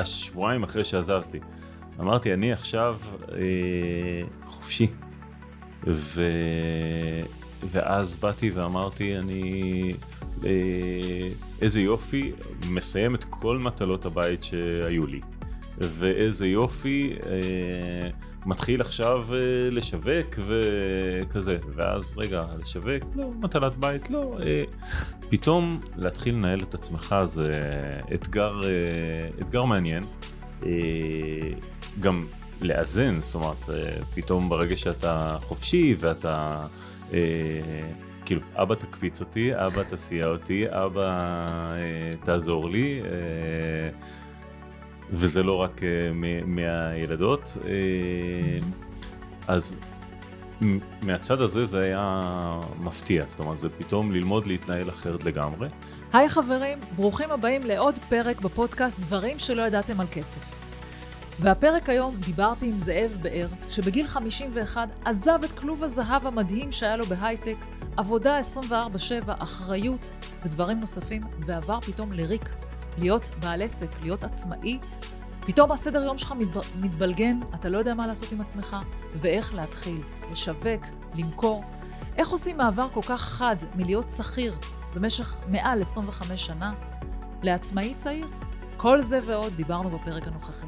[0.00, 1.38] השבועיים אחרי שעזבתי.
[2.00, 2.98] אמרתי, אני עכשיו
[3.32, 3.38] אה,
[4.46, 4.86] חופשי.
[5.86, 6.22] ו...
[7.70, 9.94] ואז באתי ואמרתי, אני...
[10.44, 11.28] אה,
[11.60, 12.32] איזה יופי,
[12.68, 15.20] מסיים את כל מטלות הבית שהיו לי.
[15.80, 18.10] ואיזה יופי, אה,
[18.46, 19.38] מתחיל עכשיו אה,
[19.70, 24.64] לשווק וכזה, ואז רגע, לשווק, לא, מטלת בית, לא, אה,
[25.28, 27.60] פתאום להתחיל לנהל את עצמך זה
[28.14, 30.02] אתגר, אה, אתגר מעניין.
[30.66, 30.70] אה,
[32.00, 32.22] גם
[32.60, 36.66] לאזן, זאת אומרת, אה, פתאום ברגע שאתה חופשי ואתה...
[37.12, 37.18] אה,
[38.24, 43.08] כאילו, אבא תקפיץ אותי, אבא תסיע אותי, אבא אה, תעזור לי, אה,
[45.12, 45.88] וזה לא רק אה,
[46.46, 47.56] מהילדות.
[47.64, 48.58] אה,
[49.48, 49.78] אז
[51.02, 55.68] מהצד הזה זה היה מפתיע, זאת אומרת, זה פתאום ללמוד להתנהל אחרת לגמרי.
[56.12, 60.70] היי חברים, ברוכים הבאים לעוד פרק בפודקאסט דברים שלא ידעתם על כסף.
[61.40, 67.04] והפרק היום דיברתי עם זאב באר, שבגיל 51 עזב את כלוב הזהב המדהים שהיה לו
[67.06, 67.56] בהייטק,
[67.96, 68.72] עבודה 24/7,
[69.38, 70.10] אחריות
[70.44, 72.48] ודברים נוספים, ועבר פתאום לריק,
[73.00, 74.78] להיות בעל עסק, להיות עצמאי.
[75.40, 76.60] פתאום הסדר יום שלך מתב...
[76.80, 78.76] מתבלגן, אתה לא יודע מה לעשות עם עצמך,
[79.14, 81.64] ואיך להתחיל, לשווק, למכור.
[82.16, 84.56] איך עושים מעבר כל כך חד מלהיות שכיר
[84.94, 86.72] במשך מעל 25 שנה
[87.42, 88.26] לעצמאי צעיר?
[88.76, 90.66] כל זה ועוד דיברנו בפרק הנוכחי.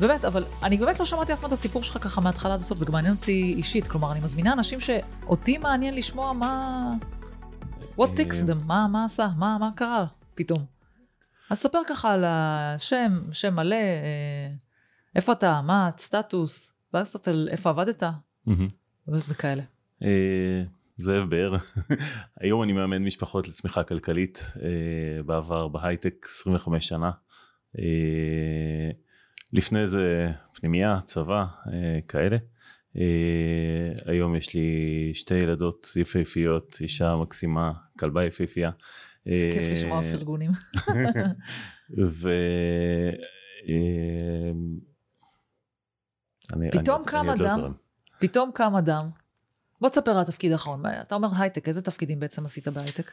[0.00, 2.78] באמת, אבל אני באמת לא שמעתי אף פעם את הסיפור שלך ככה מההתחלה עד הסוף,
[2.78, 3.86] זה גם מעניין אותי אישית.
[3.86, 6.94] כלומר, אני מזמינה אנשים שאותי מעניין לשמוע מה...
[7.98, 10.64] what takes them, מה, מה עשה, מה, מה קרה פתאום.
[11.50, 14.52] אז ספר ככה על השם, שם מלא, אה,
[15.16, 18.02] איפה אתה, מה, סטטוס, ואז קצת על איפה עבדת.
[19.28, 19.62] וכאלה.
[20.02, 20.62] אה,
[20.96, 21.56] זאב באר,
[22.40, 27.10] היום אני מאמן משפחות לצמיחה כלכלית, אה, בעבר בהייטק 25 שנה.
[29.52, 32.36] לפני זה פנימייה, צבא, אה, כאלה.
[32.96, 33.02] אה,
[34.06, 34.70] היום יש לי
[35.14, 38.70] שתי ילדות יפהפיות, אישה מקסימה, כלבה יפהפייה.
[39.28, 40.50] זה כיף אה, לשמוע פרגונים.
[42.06, 42.30] ו...
[46.52, 47.72] אני- פתאום אני- קם אני לא אדם.
[48.18, 49.10] פתאום קם אדם.
[49.80, 50.82] בוא תספר על התפקיד האחרון.
[50.86, 53.10] אתה אומר הייטק, איזה תפקידים בעצם עשית בהייטק?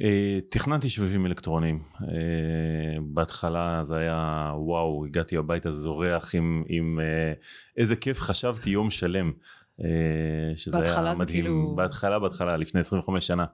[0.00, 1.82] אה, תכננתי שבבים אלקטרוניים.
[2.02, 2.08] אה,
[3.02, 7.32] בהתחלה זה היה וואו, הגעתי הביתה זורח עם, עם אה,
[7.76, 9.32] איזה כיף חשבתי יום שלם.
[10.56, 11.42] שזה בהתחלה היה זה מדהים.
[11.44, 13.44] כאילו- בהתחלה, בהתחלה, לפני 25 שנה.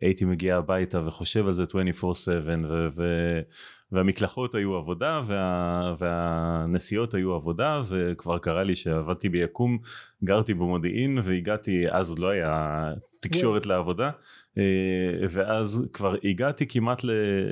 [0.00, 1.66] הייתי מגיע הביתה וחושב על זה 24/7
[2.68, 3.40] ו- ו-
[3.92, 9.78] והמקלחות היו עבודה וה- והנסיעות היו עבודה וכבר קרה לי שעבדתי ביקום
[10.24, 12.84] גרתי במודיעין והגעתי אז עוד לא היה
[13.20, 13.68] תקשורת Yes.
[13.68, 14.10] לעבודה
[14.58, 14.62] אה,
[15.30, 17.02] ואז כבר הגעתי כמעט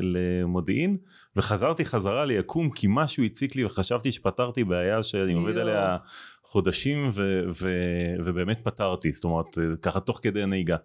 [0.00, 0.96] למודיעין
[1.36, 5.60] וחזרתי חזרה ליקום כי משהו הציק לי וחשבתי שפתרתי בעיה שאני עובד יואו.
[5.60, 5.96] עליה
[6.44, 9.46] חודשים ו- ו- ובאמת פתרתי זאת אומרת
[9.82, 10.76] ככה תוך כדי הנהיגה.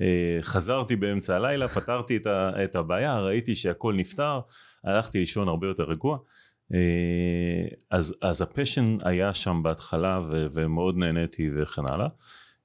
[0.00, 4.40] אה, חזרתי באמצע הלילה פתרתי את, ה- את הבעיה ראיתי שהכל נפתר
[4.84, 6.18] הלכתי לישון הרבה יותר רגוע.
[6.74, 12.06] אה, אז, אז הפשן היה שם בהתחלה ו- ומאוד נהניתי וכן הלאה.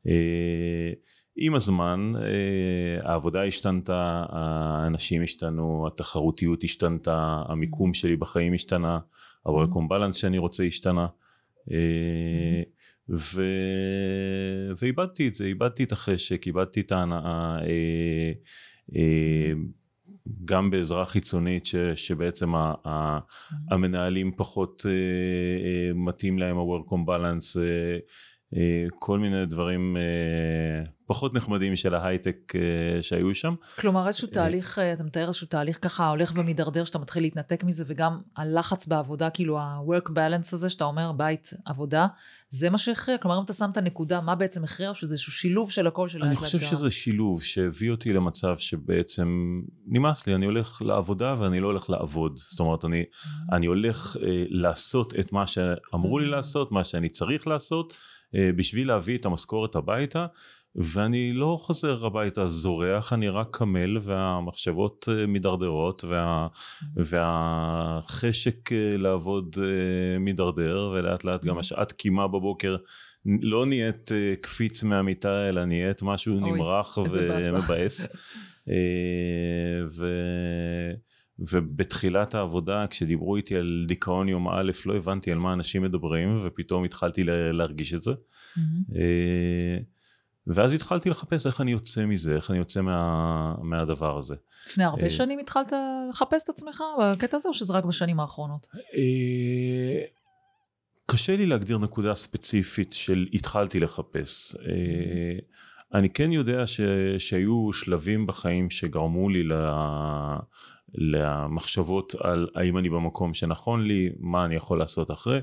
[0.07, 0.91] אה,
[1.41, 2.13] עם הזמן
[3.03, 8.99] העבודה השתנתה, האנשים השתנו, התחרותיות השתנתה, המיקום שלי בחיים השתנה,
[9.45, 11.07] ה-work on balance שאני רוצה השתנה.
[11.71, 12.63] אה,
[13.09, 13.43] ו...
[14.77, 18.31] ואיבדתי את זה, איבדתי את החשק, איבדתי את ההנאה, אה,
[18.95, 19.53] אה,
[20.45, 23.19] גם בעזרה חיצונית ש, שבעצם ה, ה,
[23.71, 27.97] המנהלים פחות אה, אה, מתאים להם ה-work on balance, אה,
[28.99, 33.55] כל מיני דברים אה, פחות נחמדים של ההייטק אה, שהיו שם.
[33.79, 37.83] כלומר, איזשהו תהליך, אה, אתה מתאר איזשהו תהליך ככה הולך ומידרדר, שאתה מתחיל להתנתק מזה,
[37.87, 42.07] וגם הלחץ בעבודה, כאילו ה-work balance הזה, שאתה אומר בית, עבודה,
[42.49, 43.17] זה מה שהכריע?
[43.17, 46.07] כלומר, אם אתה שם את הנקודה, מה בעצם הכריע, או שזה איזשהו שילוב של הכל
[46.07, 51.35] של אני לאט חושב שזה שילוב שהביא אותי למצב שבעצם נמאס לי, אני הולך לעבודה
[51.37, 52.39] ואני לא הולך לעבוד.
[52.43, 53.03] זאת אומרת, אני,
[53.51, 57.97] אני הולך אה, לעשות את מה שאמרו לי לעשות, מה שאני צריך לעשות, אה,
[58.33, 60.25] בשביל להביא את המשכורת הביתה,
[60.75, 66.47] ואני לא חוזר הביתה זורח, אני רק קמל והמחשבות אה, מידרדרות וה,
[66.95, 72.77] והחשק אה, לעבוד אה, מידרדר, ולאט לאט גם השעת קימה בבוקר
[73.25, 76.97] לא נהיית אה, קפיץ מהמיטה, אלא נהיית משהו אוי, נמרח.
[76.97, 78.07] ומבאס.
[78.69, 80.07] אה, ו...
[81.39, 86.83] ובתחילת העבודה כשדיברו איתי על דיכאון יום א' לא הבנתי על מה אנשים מדברים ופתאום
[86.83, 88.11] התחלתי לה- להרגיש את זה
[88.57, 88.83] מהמם.
[88.95, 89.77] אה,
[90.47, 94.35] ואז התחלתי לחפש איך אני יוצא מזה, איך אני יוצא מה, מהדבר הזה.
[94.67, 95.73] לפני הרבה אה, שנים התחלת
[96.09, 98.67] לחפש את עצמך בקטע הזה, או שזה רק בשנים האחרונות?
[98.75, 100.01] אה,
[101.05, 104.55] קשה לי להגדיר נקודה ספציפית של התחלתי לחפש.
[104.55, 105.39] אה,
[105.93, 106.81] אני כן יודע ש,
[107.17, 109.53] שהיו שלבים בחיים שגרמו לי ל,
[110.95, 115.39] למחשבות על האם אני במקום שנכון לי, מה אני יכול לעשות אחרי,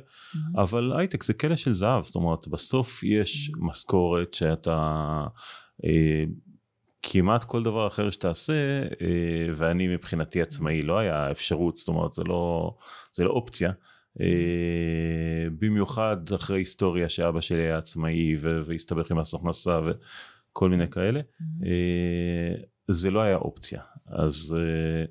[0.57, 5.27] אבל הייטק זה כלא של זהב, זאת אומרת בסוף יש משכורת שאתה...
[5.85, 6.25] אה,
[7.03, 12.25] כמעט כל דבר אחר שתעשה, אה, ואני מבחינתי עצמאי, לא היה אפשרות, זאת אומרת זה
[12.25, 12.75] לא,
[13.13, 13.73] זה לא אופציה.
[14.21, 21.21] אה, במיוחד אחרי היסטוריה שאבא שלי היה עצמאי והסתבך עם מס הכנסה וכל מיני כאלה,
[21.67, 22.55] אה,
[22.89, 23.81] זה לא היה אופציה.
[24.07, 25.05] אז, אה,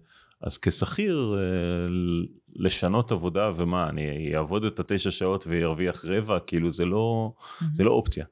[0.45, 1.87] אז כשכיר, אה,
[2.55, 7.33] לשנות עבודה ומה, אני אעבוד את התשע שעות וארוויח רבע, כאילו זה לא,
[7.73, 8.25] זה לא אופציה.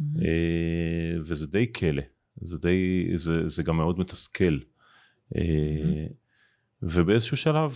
[0.00, 2.02] אה, וזה די כלא,
[2.40, 4.58] זה די, זה, זה גם מאוד מתסכל.
[5.36, 6.06] אה,
[6.82, 7.72] ובאיזשהו שלב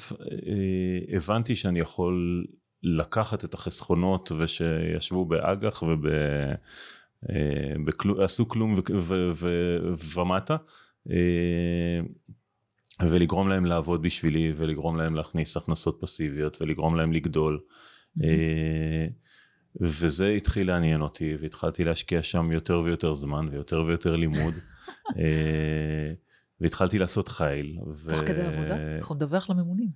[1.16, 2.46] הבנתי שאני יכול
[2.82, 5.82] לקחת את החסכונות ושישבו באג"ח
[7.84, 9.78] בכלום, עשו כלום ו, ו, ו,
[10.14, 10.56] ומטה
[13.02, 17.60] ולגרום להם לעבוד בשבילי ולגרום להם להכניס הכנסות פסיביות ולגרום להם לגדול
[18.22, 19.06] אה,
[19.80, 24.54] וזה התחיל לעניין אותי והתחלתי להשקיע שם יותר ויותר זמן ויותר ויותר לימוד
[25.18, 26.04] אה,
[26.60, 27.78] והתחלתי לעשות חיל.
[28.08, 28.76] תוך כדי עבודה?
[28.98, 29.88] אנחנו נדווח לממונים.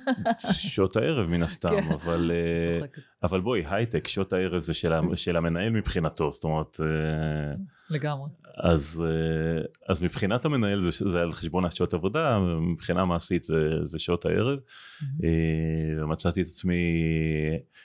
[0.50, 2.86] שעות הערב מן הסתם, כן, אבל, אה.
[3.22, 4.74] אבל בואי, הייטק, שעות הערב זה
[5.14, 6.76] של, המנהל מבחינתו, זאת אומרת,
[7.90, 8.28] לגמרי.
[8.56, 13.98] אז, אה, אז מבחינת המנהל זה, זה על חשבון השעות עבודה, מבחינה מעשית זה, זה
[13.98, 14.58] שעות הערב.
[15.24, 16.84] אה, ומצאתי את עצמי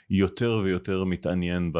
[0.10, 1.72] יותר ויותר מתעניין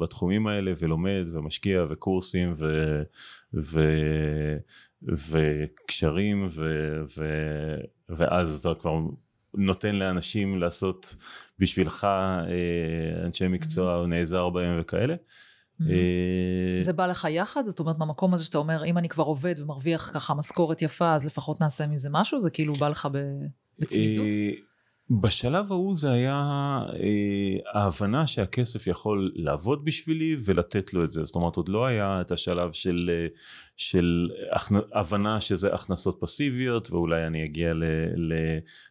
[0.00, 3.02] בתחומים האלה ולומד ומשקיע וקורסים ו,
[3.54, 3.80] ו,
[5.30, 6.64] וקשרים ו,
[7.18, 7.24] ו,
[8.08, 9.00] ואז אתה כבר
[9.54, 11.14] נותן לאנשים לעשות
[11.58, 15.14] בשבילך אה, אנשי מקצוע או נעזר בהם וכאלה.
[15.90, 17.66] אה, זה בא לך יחד?
[17.66, 21.24] זאת אומרת, מהמקום הזה שאתה אומר, אם אני כבר עובד ומרוויח ככה משכורת יפה, אז
[21.26, 22.40] לפחות נעשה מזה משהו?
[22.40, 23.08] זה כאילו בא לך
[23.78, 24.26] בצמידות?
[24.26, 24.50] אה,
[25.10, 26.42] בשלב ההוא זה היה
[27.00, 32.20] אה, ההבנה שהכסף יכול לעבוד בשבילי ולתת לו את זה זאת אומרת עוד לא היה
[32.20, 33.10] את השלב של,
[33.76, 37.84] של הכנ- הבנה שזה הכנסות פסיביות ואולי אני אגיע ל,
[38.16, 38.34] ל,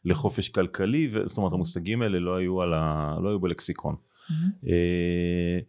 [0.05, 3.95] לחופש כלכלי ו- זאת אומרת המושגים האלה לא היו, ה, לא היו בלקסיקון.
[4.67, 5.59] אה,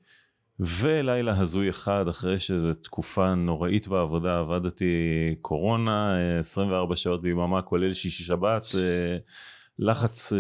[0.62, 4.94] ולילה הזוי אחד אחרי שזו תקופה נוראית בעבודה עבדתי
[5.40, 9.16] קורונה אה, 24 שעות ביממה כולל שישי שבת אה,
[9.78, 10.38] לחץ אה,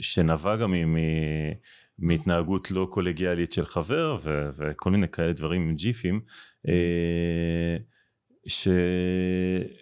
[0.00, 1.52] שנבע גם מ-
[1.98, 6.20] מהתנהגות לא קולגיאלית של חבר ו- וכל מיני כאלה דברים עם ג'יפים
[6.68, 7.76] אה,
[8.46, 8.68] ש...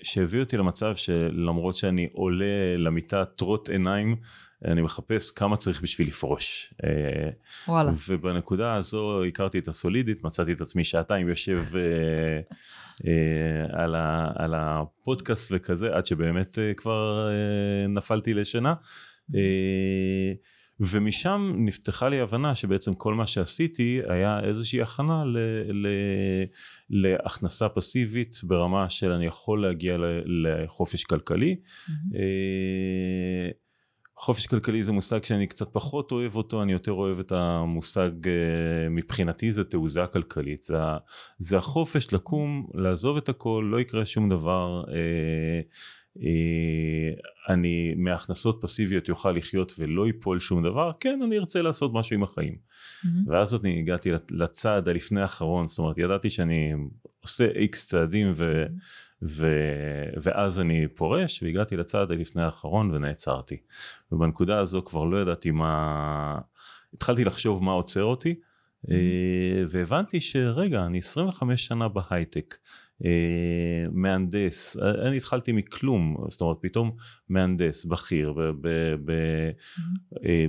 [0.02, 4.16] שהביא אותי למצב שלמרות שאני עולה למיטה טרוט עיניים
[4.64, 6.74] אני מחפש כמה צריך בשביל לפרוש.
[7.68, 7.92] וואלה.
[8.08, 12.40] ובנקודה הזו הכרתי את הסולידית, מצאתי את עצמי שעתיים יושב אה,
[13.06, 17.28] אה, על, ה, על הפודקאסט וכזה, עד שבאמת אה, כבר
[17.88, 18.74] נפלתי לשינה.
[19.34, 20.32] אה,
[20.80, 25.38] ומשם נפתחה לי הבנה שבעצם כל מה שעשיתי היה איזושהי הכנה ל,
[25.72, 25.86] ל,
[26.90, 31.56] להכנסה פסיבית ברמה של אני יכול להגיע לחופש כלכלי.
[31.88, 32.10] מהמם.
[34.20, 38.88] חופש כלכלי זה מושג שאני קצת פחות אוהב אותו, אני יותר אוהב את המושג אה,
[38.90, 40.76] מבחינתי זה תעוזה כלכלית, זה,
[41.38, 45.60] זה החופש לקום, לעזוב את הכל, לא יקרה שום דבר, אה,
[46.22, 52.14] אה, אני מהכנסות פסיביות יוכל לחיות ולא ייפול שום דבר, כן אני ארצה לעשות משהו
[52.14, 52.56] עם החיים.
[53.04, 53.28] מהמם.
[53.28, 56.72] ואז אני הגעתי לצעד הלפני האחרון, זאת אומרת ידעתי שאני
[57.20, 58.64] עושה איקס צעדים ו,
[59.22, 59.46] ו,
[60.22, 63.56] ואז אני פורש והגעתי לצעד הלפני האחרון ונעצרתי.
[64.12, 66.38] ובנקודה הזו כבר לא ידעתי מה,
[66.94, 68.34] התחלתי לחשוב מה עוצר אותי
[68.90, 72.56] אה, והבנתי שרגע אני 25 שנה בהייטק.
[73.04, 76.96] אה, מהנדס, אני התחלתי מכלום, זאת אומרת פתאום
[77.28, 78.68] מהנדס, בכיר, ב,
[79.04, 79.10] ב,
[80.26, 80.46] אה,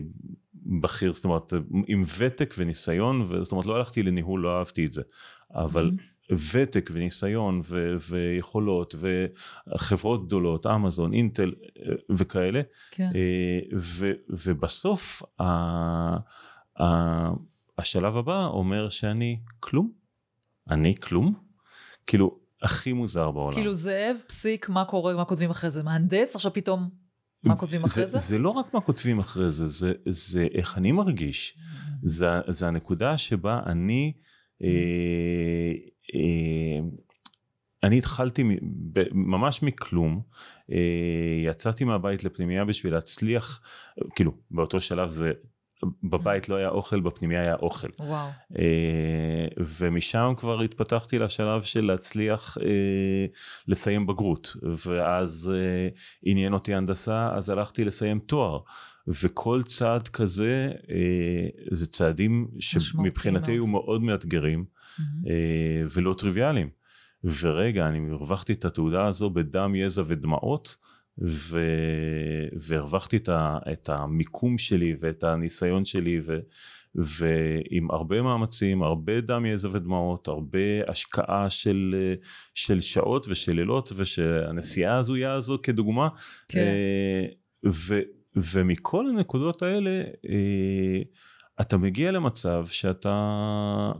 [0.65, 1.53] בכיר, זאת אומרת
[1.87, 5.01] עם ותק וניסיון, זאת אומרת לא הלכתי לניהול, לא אהבתי את זה,
[5.55, 5.91] אבל
[6.53, 8.95] ותק וניסיון ו- ויכולות
[9.75, 12.61] וחברות גדולות, אמזון, אינטל אה, וכאלה,
[12.91, 13.09] כן.
[13.15, 16.17] אה, ו- ובסוף ה-
[16.83, 17.31] ה-
[17.77, 19.91] השלב הבא אומר שאני כלום,
[20.71, 21.33] אני כלום,
[22.07, 23.55] כאילו הכי מוזר בעולם.
[23.55, 25.83] כאילו זאב, פסיק, מה קורה, מה כותבים אחרי זה?
[25.83, 26.89] מהנדס, עכשיו פתאום,
[27.43, 28.17] מה כותבים אחרי זה?
[28.17, 31.57] זה לא רק מה כותבים אחרי זה, זה, זה איך אני מרגיש.
[32.03, 34.13] זה, זה הנקודה שבה אני
[34.63, 35.73] אה,
[37.83, 38.43] אני התחלתי
[39.11, 40.21] ממש מכלום,
[41.45, 43.61] יצאתי מהבית לפנימייה בשביל להצליח,
[44.15, 45.31] כאילו באותו שלב זה
[46.03, 47.87] בבית לא היה אוכל, בפנימיה היה אוכל.
[47.99, 48.29] וואו.
[49.57, 52.57] ומשם כבר התפתחתי לשלב של להצליח
[53.67, 55.53] לסיים בגרות, ואז
[56.23, 58.59] עניין אותי הנדסה, אז הלכתי לסיים תואר.
[59.07, 64.65] וכל צעד כזה אה, זה צעדים שמבחינתי היו מאוד מאתגרים
[64.99, 65.29] mm-hmm.
[65.29, 66.69] אה, ולא טריוויאליים.
[67.23, 70.77] ורגע, אני הרווחתי את התעודה הזו בדם, יזע ודמעות,
[71.23, 71.59] ו...
[72.67, 73.57] והרווחתי את, ה...
[73.71, 76.39] את המיקום שלי ואת הניסיון שלי, ו...
[76.95, 81.95] ועם הרבה מאמצים, הרבה דם, יזע ודמעות, הרבה השקעה של,
[82.53, 86.09] של שעות ושל לילות, ושהנסיעה ההזויה הזו כדוגמה.
[86.47, 86.59] כן.
[86.59, 87.25] אה,
[87.65, 87.99] ו...
[88.35, 91.01] ומכל הנקודות האלה אה,
[91.61, 93.91] אתה מגיע למצב שאתה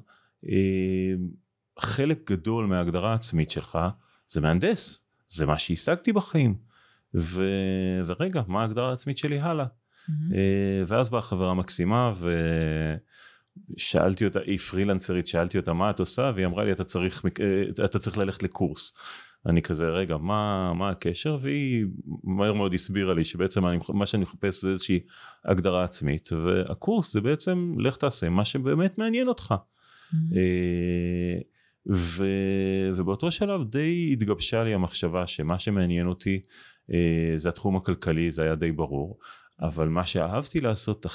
[1.80, 3.80] חלק גדול מההגדרה העצמית שלך
[4.28, 6.56] זה מהנדס זה מה שהשגתי בחיים.
[7.16, 7.44] ו,
[8.06, 9.66] ורגע מה ההגדרה העצמית שלי הלאה?
[9.66, 10.36] mm-hmm.
[10.36, 12.14] אה, ואז באה חברה מקסימה
[13.76, 16.32] ושאלתי אותה היא פרילנסרית שאלתי אותה מה את עושה?
[16.36, 18.94] והיא אמרה לי אתה צריך אה, אתה צריך ללכת לקורס.
[19.46, 21.38] אני כזה רגע מה, מה הקשר?
[21.40, 21.86] והיא
[22.24, 25.00] מהר מאוד הסבירה לי שבעצם אני, מה שאני מחפש זה איזושהי
[25.46, 29.56] הגדרה עצמית והקורס זה בעצם לך תעשה מה שבאמת מעניין אותך.
[30.14, 30.38] Mm-hmm.
[30.38, 31.42] אה,
[31.90, 32.26] ו,
[32.96, 36.42] ובאותו שלב די התגבשה לי המחשבה שמה שמעניין אותי
[36.94, 39.20] אה, זה התחום הכלכלי זה היה די ברור
[39.62, 41.06] אבל מה שאהבתי לעשות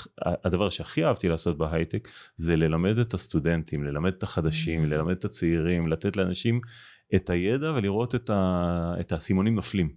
[0.44, 4.88] הדבר שהכי אהבתי לעשות בהייטק זה ללמד את הסטודנטים ללמד את החדשים mm-hmm.
[4.88, 6.60] ללמד את הצעירים לתת לאנשים
[7.14, 9.88] את הידע ולראות את, ה, את האסימונים נופלים.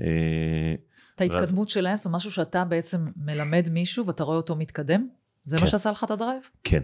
[0.00, 0.74] אה,
[1.14, 1.74] את ההתקדמות ואז...
[1.74, 5.08] שלהם, זה משהו שאתה בעצם מלמד מישהו ואתה רואה אותו מתקדם?
[5.42, 5.64] זה כן.
[5.64, 6.42] מה שעשה לך את הדרייב?
[6.64, 6.82] כן.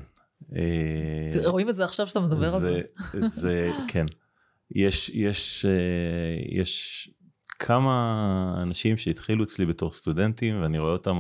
[0.57, 2.83] אה, רואים את זה עכשיו שאתה מדבר זה, על
[3.21, 3.29] זה?
[3.29, 4.07] זה, כן.
[4.75, 7.11] יש, יש, אה, יש
[7.59, 11.19] כמה אנשים שהתחילו אצלי בתור סטודנטים ואני רואה אותם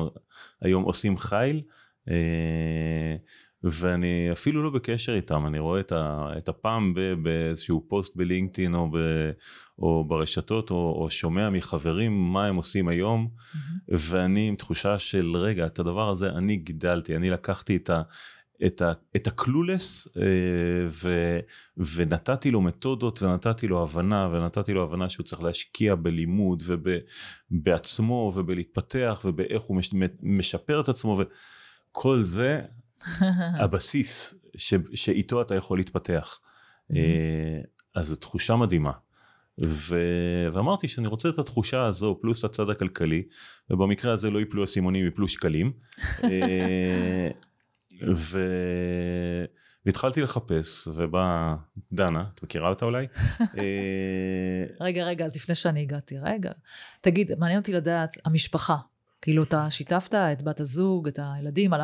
[0.62, 1.62] היום עושים חיל.
[3.62, 8.90] ואני אפילו לא בקשר איתם, אני רואה את, ה, את הפעם באיזשהו פוסט בלינקדאין או,
[8.90, 8.96] ב,
[9.78, 13.58] או ברשתות או, או שומע מחברים מה הם עושים היום, mm-hmm.
[13.88, 18.02] ואני עם תחושה של רגע, את הדבר הזה אני גידלתי, אני לקחתי את ה...
[18.66, 20.22] את, ה, את הקלולס אה,
[20.88, 21.38] ו,
[21.94, 29.22] ונתתי לו מתודות ונתתי לו הבנה ונתתי לו הבנה שהוא צריך להשקיע בלימוד ובעצמו ובלהתפתח
[29.24, 29.90] ובאיך הוא מש,
[30.22, 31.20] משפר את עצמו
[31.92, 32.60] וכל זה
[33.62, 36.38] הבסיס ש, שאיתו אתה יכול להתפתח.
[36.92, 36.94] Mm-hmm.
[37.94, 38.92] אז זו תחושה מדהימה.
[39.64, 39.96] ו...
[40.52, 43.22] ואמרתי שאני רוצה את התחושה הזו פלוס הצד הכלכלי
[43.70, 45.72] ובמקרה הזה לא יפלו אסימונים יפלו שקלים
[46.24, 47.28] אה,
[48.14, 48.38] ו...
[49.86, 51.54] והתחלתי לחפש ובאה
[51.92, 53.06] דנה את מכירה אותה אולי?
[53.40, 56.50] אה, רגע רגע אז לפני שאני הגעתי רגע
[57.00, 58.76] תגיד מעניין אותי לדעת המשפחה
[59.22, 61.80] כאילו אתה שיתפת את בת הזוג את הילדים על.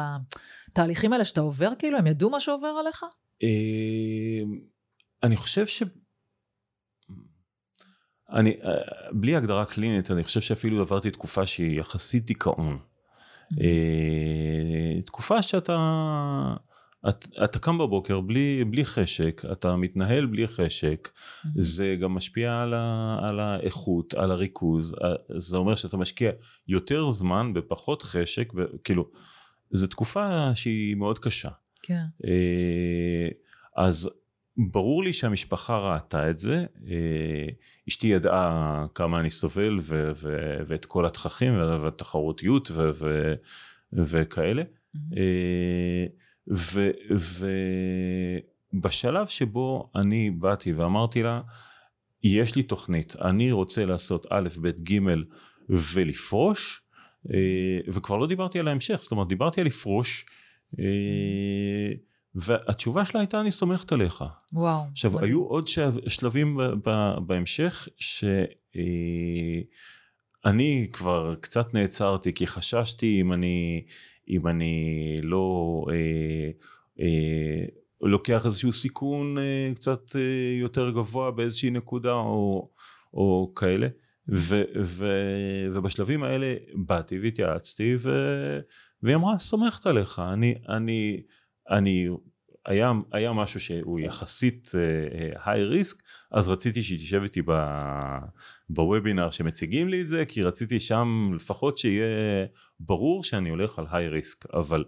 [0.77, 3.05] התהליכים האלה שאתה עובר, כאילו, הם ידעו מה שעובר עליך?
[3.43, 4.59] אמ,
[5.23, 5.83] אני חושב ש...
[8.31, 8.73] אני, אה,
[9.13, 12.79] בלי הגדרה קלינית, אני חושב שאפילו עברתי תקופה שהיא יחסית דיכאון.
[13.61, 15.77] אה, תקופה שאתה...
[17.09, 21.49] את, אתה קם בבוקר בלי, בלי חשק, אתה מתנהל בלי חשק, mm-hmm.
[21.57, 26.31] זה גם משפיע על, ה, על האיכות, על הריכוז, אה, זה אומר שאתה משקיע
[26.69, 28.53] יותר זמן בפחות חשק,
[28.85, 29.11] כאילו
[29.71, 31.51] זו תקופה שהיא מאוד קשה.
[31.83, 32.05] כן.
[32.25, 33.29] אה,
[33.77, 34.11] אז
[34.59, 37.47] ברור לי שהמשפחה ראתה את זה, אה,
[37.89, 43.35] אשתי ידעה כמה אני סובל ו- ו- ואת כל התככים והתחרותיות ו- ו-
[43.93, 44.63] וכאלה.
[44.63, 44.99] Mm-hmm.
[48.75, 51.41] ובשלב שבו אני באתי ואמרתי לה,
[52.23, 54.99] יש לי תוכנית, אני רוצה לעשות א', ב', ג'
[55.69, 56.83] ולפרוש,
[57.35, 60.27] אה, וכבר לא דיברתי על ההמשך, זאת אומרת דיברתי על לפרוש,
[60.79, 61.93] אה,
[62.37, 64.25] והתשובה שלה הייתה אני סומכת עליך.
[64.53, 64.85] וואו.
[64.91, 65.25] עכשיו מדהים.
[65.25, 65.67] היו עוד
[66.09, 66.59] שלבים
[67.27, 68.47] בהמשך שאני
[70.83, 73.85] אה, כבר קצת נעצרתי כי חששתי אם אני,
[74.29, 76.51] אם אני לא אה,
[77.01, 77.67] אה,
[78.01, 82.71] לוקח איזשהו סיכון אה, קצת אה, יותר גבוה באיזושהי נקודה או,
[83.15, 83.89] או כאלה.
[84.29, 85.13] ו, ו,
[85.75, 88.11] ובשלבים האלה באתי והתייעצתי ו,
[89.03, 91.23] והיא אמרה סומכת עליך אני אני
[91.71, 92.09] אני
[92.67, 94.69] היה, היה משהו שהוא יחסית
[95.45, 97.43] היי uh, ריסק אז רציתי שהיא תשב איתי
[98.71, 102.47] בוובינר שמציגים לי את זה כי רציתי שם לפחות שיהיה
[102.81, 104.85] ברור שאני הולך על היי ריסק אבל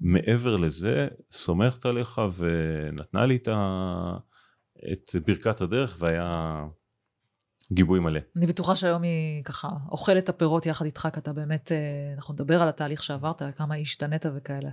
[0.00, 4.16] מעבר לזה, סומכת עליך ונתנה לי את, ה...
[4.92, 6.64] את ברכת הדרך והיה
[7.72, 8.20] גיבוי מלא.
[8.36, 12.34] אני בטוחה שהיום היא ככה אוכלת את הפירות יחד איתך, כי אתה באמת, אה, אנחנו
[12.34, 14.70] נדבר על התהליך שעברת, כמה השתנית וכאלה.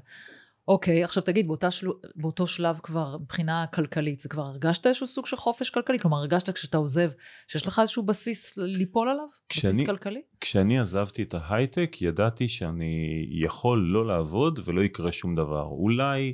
[0.68, 1.88] אוקיי, עכשיו תגיד, באותה של...
[2.16, 6.00] באותו שלב כבר, מבחינה כלכלית, זה כבר הרגשת איזשהו סוג של חופש כלכלי?
[6.00, 7.10] כלומר, הרגשת כשאתה עוזב,
[7.48, 9.28] שיש לך איזשהו בסיס ליפול עליו?
[9.50, 10.22] כשאני, בסיס כלכלי?
[10.46, 15.64] כשאני עזבתי את ההייטק, ידעתי שאני יכול לא לעבוד ולא יקרה שום דבר.
[15.64, 16.34] אולי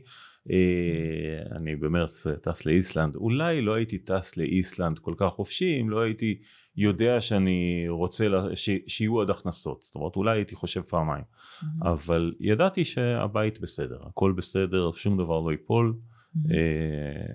[0.51, 6.01] אה, אני במרץ טס לאיסלנד, אולי לא הייתי טס לאיסלנד כל כך חופשי אם לא
[6.01, 6.39] הייתי
[6.77, 11.65] יודע שאני רוצה לה, ש, שיהיו עוד הכנסות, זאת אומרת אולי הייתי חושב פעמיים, mm-hmm.
[11.81, 15.93] אבל ידעתי שהבית בסדר, הכל בסדר, שום דבר לא ייפול.
[15.95, 16.53] Mm-hmm.
[16.53, 17.33] אה,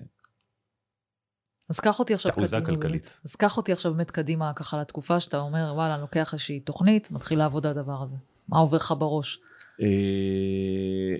[1.69, 3.21] אז קח אותי עכשיו קדימה, כלכלית.
[3.25, 7.11] אז קח אותי עכשיו באמת קדימה ככה לתקופה שאתה אומר וואלה אני לוקח איזושהי תוכנית,
[7.11, 8.15] מתחיל לעבוד על הדבר הזה,
[8.49, 9.39] מה עובר לך בראש?
[9.81, 11.17] אה,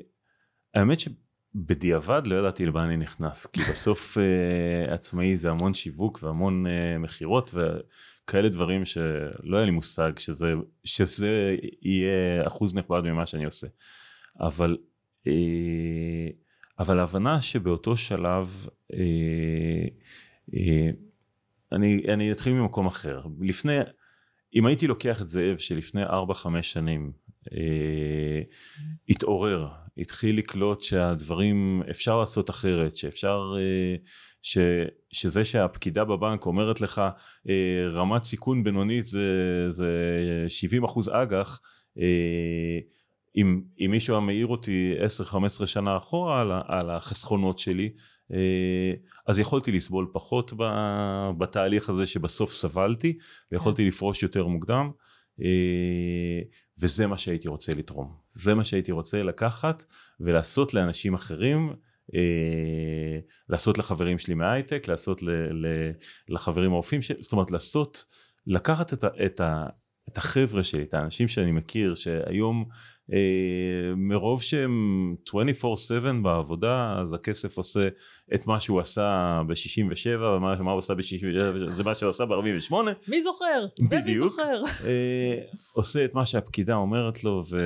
[0.74, 1.08] האמת ש...
[1.56, 6.70] בדיעבד לא ידעתי למה אני נכנס כי בסוף uh, עצמאי זה המון שיווק והמון uh,
[7.00, 13.68] מכירות וכאלה דברים שלא היה לי מושג שזה, שזה יהיה אחוז נכבד ממה שאני עושה
[14.39, 14.77] אבל
[16.80, 18.66] אבל ההבנה שבאותו שלב
[21.72, 23.22] אני, אני אתחיל ממקום אחר.
[23.42, 23.77] לפני
[24.56, 26.10] אם הייתי לוקח את זאב שלפני 4-5
[26.62, 27.12] שנים
[27.54, 28.42] אה,
[29.10, 33.96] התעורר, התחיל לקלוט שהדברים אפשר לעשות אחרת, שאפשר, אה,
[34.42, 34.58] ש,
[35.12, 37.01] שזה שהפקידה בבנק אומרת לך
[37.50, 39.92] אה, רמת סיכון בינונית זה, זה
[40.48, 41.60] 70 אחוז אג"ח,
[43.36, 44.94] אם, אם מישהו היה מעיר אותי
[45.62, 47.89] 10-15 שנה אחורה על, על החסכונות שלי,
[49.27, 50.53] אז יכולתי לסבול פחות
[51.38, 53.17] בתהליך הזה שבסוף סבלתי
[53.51, 53.88] ויכולתי כן.
[53.88, 54.91] לפרוש יותר מוקדם
[56.79, 58.15] וזה מה שהייתי רוצה לתרום.
[58.27, 59.84] זה מה שהייתי רוצה לקחת
[60.19, 61.74] ולעשות לאנשים אחרים,
[62.15, 63.19] אה,
[63.50, 65.22] לעשות לחברים שלי מההייטק, לעשות
[66.29, 68.05] לחברים הרופאים שלי, זאת אומרת לעשות,
[68.48, 69.66] לקחת את, ה, את, ה,
[70.09, 72.75] את החבר'ה שלי, את האנשים שאני מכיר, שהיום אה,
[73.96, 75.33] מרוב שהם 24/7
[76.24, 77.87] בעבודה, אז הכסף עושה
[78.35, 82.74] את מה שהוא עשה ב-67, ומה הוא עשה ב-67, זה מה שהוא עשה ב-48.
[83.07, 83.65] מי זוכר?
[83.89, 84.31] בדיוק.
[84.31, 84.61] זוכר?
[84.85, 85.35] אה,
[85.74, 87.57] עושה את מה שהפקידה אומרת לו, ו...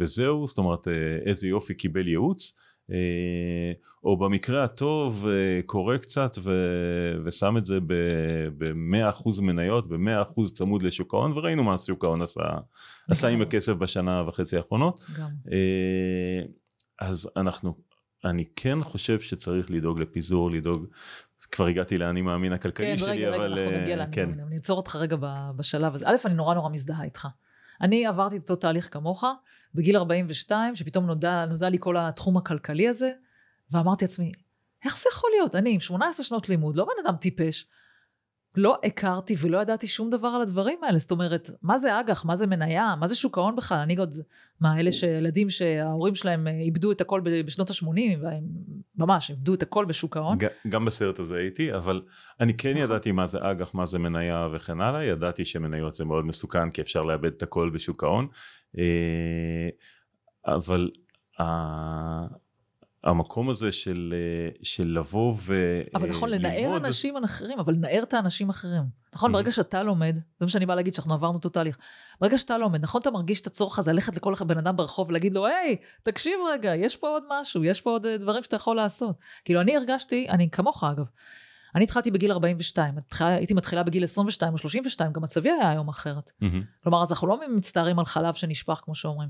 [0.00, 0.92] וזהו, זאת אומרת, אה,
[1.26, 2.52] איזה יופי קיבל ייעוץ.
[2.92, 3.72] אה,
[4.04, 6.50] או במקרה הטוב אה, קורא קצת ו...
[7.24, 7.78] ושם את זה
[8.58, 12.42] ב-100% מניות, ב-100% צמוד לשוק ההון, וראינו מה שוק ההון עשה,
[13.10, 15.00] עשה עם הכסף בשנה וחצי האחרונות.
[15.18, 15.28] גם.
[15.52, 16.42] אה,
[17.00, 17.74] אז אנחנו,
[18.24, 20.86] אני כן חושב שצריך לדאוג לפיזור, לדאוג,
[21.52, 23.36] כבר הגעתי לאני מאמין הכלכלי כן, שלי, רגע, אבל...
[23.36, 24.28] כן, רגע, רגע, אנחנו נגיע לאני כן.
[24.28, 25.16] מאמין, אני אעצור אותך רגע
[25.56, 26.08] בשלב הזה.
[26.08, 27.28] א', אני נורא נורא מזדהה איתך.
[27.82, 29.24] אני עברתי את אותו תהליך כמוך,
[29.74, 33.12] בגיל 42, שפתאום נודע, נודע לי כל התחום הכלכלי הזה,
[33.70, 34.32] ואמרתי לעצמי,
[34.84, 35.54] איך זה יכול להיות?
[35.54, 37.66] אני עם 18 שנות לימוד, לא בן אדם טיפש,
[38.56, 40.98] לא הכרתי ולא ידעתי שום דבר על הדברים האלה.
[40.98, 42.24] זאת אומרת, מה זה אג"ח?
[42.24, 42.94] מה זה מניה?
[43.00, 43.78] מה זה שוק ההון בכלל?
[43.78, 44.14] אני עוד,
[44.60, 47.86] מה, אלה שילדים שההורים שלהם אה, איבדו את הכל בשנות ה-80,
[48.22, 48.44] והם
[48.96, 50.38] ממש איבדו את הכל בשוק ההון.
[50.68, 52.02] גם בסרט הזה הייתי, אבל
[52.40, 52.82] אני כן נכון.
[52.82, 55.04] ידעתי מה זה אג"ח, מה זה מניה וכן הלאה.
[55.04, 58.26] ידעתי שמניות זה מאוד מסוכן, כי אפשר לאבד את הכל בשוק ההון.
[58.78, 59.68] אה,
[60.46, 60.90] אבל
[63.04, 65.86] המקום הזה של, אה, של לבוא וללמוד.
[65.94, 68.82] אבל נכון, לנער אנשים אחרים, אבל לנער את האנשים האחרים.
[69.14, 69.32] נכון, mm-hmm.
[69.32, 71.78] ברגע שאתה לומד, זה מה שאני באה להגיד, שאנחנו עברנו אותו תהליך.
[72.20, 75.34] ברגע שאתה לומד, נכון, אתה מרגיש את הצורך הזה ללכת לכל בן אדם ברחוב ולהגיד
[75.34, 78.76] לו, היי, תקשיב רגע, יש פה עוד משהו, יש פה עוד אה, דברים שאתה יכול
[78.76, 79.16] לעשות.
[79.44, 81.06] כאילו, אני הרגשתי, אני כמוך אגב,
[81.74, 86.30] אני התחלתי בגיל 42, הייתי מתחילה בגיל 22 או 32, גם מצבי היה היום אחרת.
[86.30, 86.82] Mm-hmm.
[86.82, 89.28] כלומר, אז אנחנו לא מצטערים על חלב שנשפך, כמו שאומרים.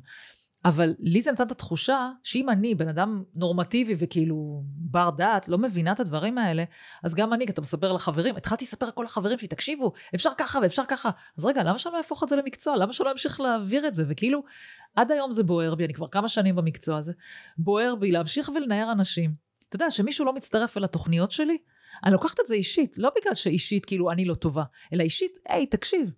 [0.65, 5.59] אבל לי זה נתן את התחושה שאם אני בן אדם נורמטיבי וכאילו בר דעת, לא
[5.59, 6.65] מבינה את הדברים האלה,
[7.03, 10.59] אז גם אני, כי אתה מספר לחברים, התחלתי לספר לכל החברים שלי, תקשיבו, אפשר ככה
[10.63, 11.11] ואפשר ככה.
[11.39, 12.77] אז רגע, למה שאני לא אהפוך את זה למקצוע?
[12.77, 14.05] למה שלא אמשיך להעביר את זה?
[14.09, 14.43] וכאילו,
[14.97, 17.13] עד היום זה בוער בי, אני כבר כמה שנים במקצוע הזה,
[17.59, 19.35] בוער בי להמשיך ולנער אנשים.
[19.69, 21.59] אתה יודע, שמישהו לא מצטרף אל התוכניות שלי,
[22.05, 25.67] אני לוקחת את זה אישית, לא בגלל שאישית כאילו אני לא טובה, אלא אישית, היי,
[25.67, 26.11] תקשיב,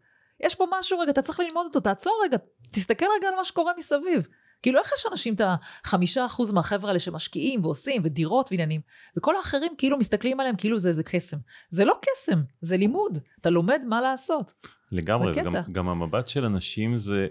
[0.45, 2.37] יש פה משהו רגע, אתה צריך ללמוד אותו, תעצור רגע,
[2.73, 4.29] תסתכל רגע על מה שקורה מסביב.
[4.63, 5.41] כאילו איך יש אנשים את
[5.85, 8.81] החמישה אחוז מהחבר'ה האלה שמשקיעים ועושים ודירות ועניינים,
[9.17, 11.37] וכל האחרים כאילו מסתכלים עליהם כאילו זה איזה קסם.
[11.71, 14.53] זה לא קסם, זה לימוד, אתה לומד מה לעשות.
[14.93, 17.27] לגמרי, וגם, גם המבט של אנשים זה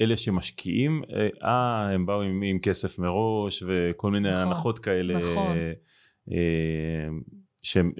[0.00, 1.02] אלה שמשקיעים,
[1.42, 5.18] אה, הם באו עם, עם כסף מראש וכל מיני נכון, הנחות כאלה.
[5.18, 5.56] נכון.
[6.32, 7.08] אה,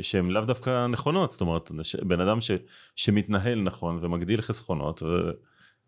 [0.00, 1.70] שהן לאו דווקא נכונות, זאת אומרת,
[2.02, 2.50] בן אדם ש,
[2.96, 5.02] שמתנהל נכון ומגדיל חסכונות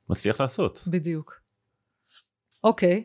[0.09, 0.85] ומצליח לעשות.
[0.91, 1.41] בדיוק.
[2.65, 3.05] אוקיי,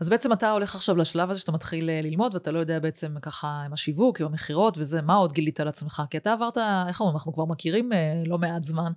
[0.00, 3.14] אז בעצם אתה הולך עכשיו לשלב הזה שאתה מתחיל אה, ללמוד, ואתה לא יודע בעצם
[3.22, 6.02] ככה עם השיווק, עם המכירות וזה, מה עוד גילית על עצמך?
[6.10, 6.58] כי אתה עברת,
[6.88, 8.92] איך אומרים, אנחנו כבר מכירים אה, לא מעט זמן.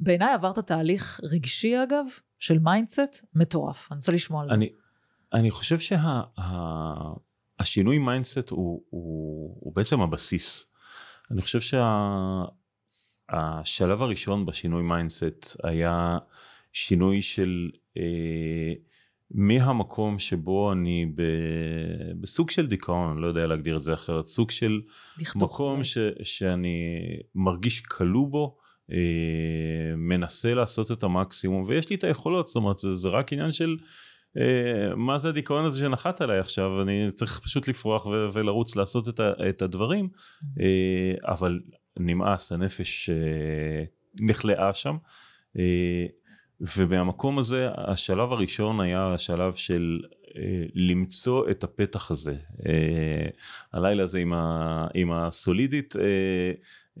[0.00, 2.04] בעיניי עברת תהליך רגשי אגב,
[2.38, 3.88] של mindset, מטורף.
[3.90, 4.54] אני רוצה לשמוע על זה.
[4.54, 4.72] אני,
[5.32, 6.12] אני חושב שהשינוי
[7.64, 10.66] שה, mindset הוא, הוא, הוא בעצם הבסיס.
[11.30, 11.78] אני חושב שהשלב
[13.98, 16.18] שה, הראשון בשינוי mindset היה
[16.72, 18.72] שינוי של אה,
[19.30, 21.22] מהמקום שבו אני ב,
[22.20, 24.80] בסוג של דיכאון, אני לא יודע להגדיר את זה אחרת, סוג של
[25.36, 26.96] מקום ש, שאני
[27.34, 28.56] מרגיש כלוא בו,
[28.92, 33.50] אה, מנסה לעשות את המקסימום ויש לי את היכולות, זאת אומרת זה, זה רק עניין
[33.50, 33.76] של
[34.96, 39.20] מה זה הדיכאון הזה שנחת עליי עכשיו, אני צריך פשוט לפרוח ו- ולרוץ לעשות את,
[39.20, 40.08] ה- את הדברים,
[40.60, 41.60] אה, אבל
[41.98, 43.84] נמאס, הנפש אה,
[44.20, 44.96] נכלאה שם.
[45.58, 46.06] אה,
[46.78, 50.00] ומהמקום הזה השלב הראשון היה השלב של
[50.36, 50.42] אה,
[50.74, 52.34] למצוא את הפתח הזה.
[52.66, 53.28] אה,
[53.72, 56.02] הלילה הזה עם, ה, עם הסולידית אה,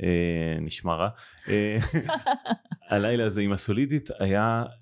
[0.02, 1.08] אה, נשמע רע.
[1.48, 1.76] אה,
[2.90, 4.81] הלילה הזה עם הסולידית היה אה,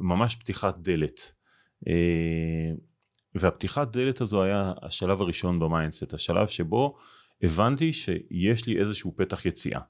[0.00, 1.32] ממש פתיחת דלת.
[1.88, 2.72] אה,
[3.34, 6.96] והפתיחת דלת הזו היה השלב הראשון ב mindset, השלב שבו
[7.42, 9.80] הבנתי שיש לי איזשהו פתח יציאה.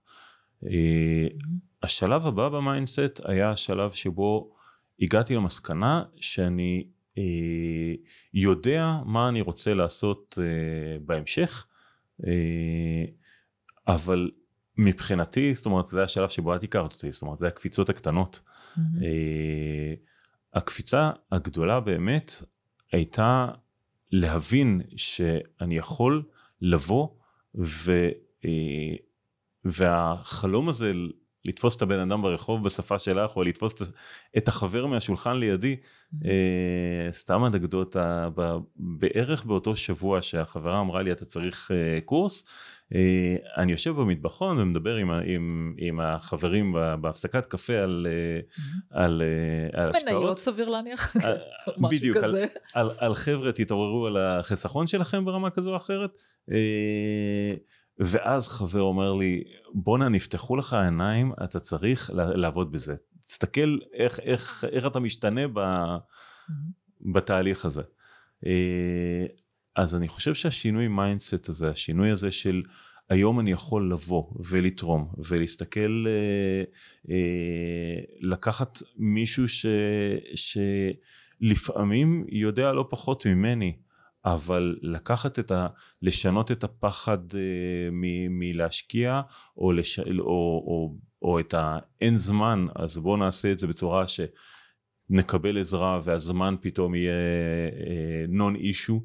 [0.67, 1.27] אה,
[1.83, 4.55] השלב הבא ב mindset היה השלב שבו
[5.01, 6.85] הגעתי למסקנה שאני
[7.19, 7.95] אה,
[8.35, 11.67] יודע מה אני רוצה לעשות אה, בהמשך,
[12.27, 13.05] אה,
[13.87, 14.31] אבל
[14.79, 18.41] מבחינתי, זאת אומרת, זה השלב שבו את הכרת אותי, זאת אומרת, זה הקפיצות הקטנות.
[18.41, 18.81] Mm-hmm.
[19.03, 19.95] אה,
[20.55, 22.33] הקפיצה הגדולה באמת
[22.93, 23.47] הייתה
[24.13, 26.23] להבין שאני יכול
[26.61, 27.09] לבוא
[27.55, 28.09] ו,
[28.45, 28.51] אה,
[29.65, 30.93] והחלום הזה
[31.45, 33.75] לתפוס את הבן אדם ברחוב בשפה שלך או לתפוס
[34.37, 36.27] את החבר מהשולחן לידי mm-hmm.
[36.27, 38.29] אה, סתם אנקדוטה
[38.77, 42.45] בערך באותו שבוע שהחברה אמרה לי אתה צריך אה, קורס
[43.57, 48.63] אני יושב במטבחון ומדבר עם, עם, עם החברים בהפסקת קפה על, mm-hmm.
[48.91, 49.23] על,
[49.73, 50.15] על השקעות.
[50.15, 51.17] מניות סביר להניח,
[51.77, 52.47] משהו בדיוק, כזה.
[52.75, 56.11] על, על, על חבר'ה תתעוררו על החיסכון שלכם ברמה כזו או אחרת.
[57.99, 62.95] ואז חבר אומר לי, בואנה נפתחו לך העיניים, אתה צריך לעבוד בזה.
[63.27, 65.61] תסתכל איך, איך, איך אתה משתנה ב.
[67.01, 67.83] בתהליך הזה.
[69.77, 72.63] אז אני חושב שהשינוי mindset הזה, השינוי הזה של
[73.11, 76.63] היום אני יכול לבוא ולתרום ולהסתכל, אה,
[77.11, 79.67] אה, לקחת מישהו ש,
[80.35, 83.77] שלפעמים יודע לא פחות ממני,
[84.25, 85.67] אבל לקחת את ה...
[86.03, 88.03] לשנות את הפחד אה, מ,
[88.39, 89.21] מלהשקיע
[89.57, 95.59] או, לש, או, או, או את האין זמן אז בואו נעשה את זה בצורה שנקבל
[95.59, 97.13] עזרה והזמן פתאום יהיה
[98.29, 99.03] נון אה, אישו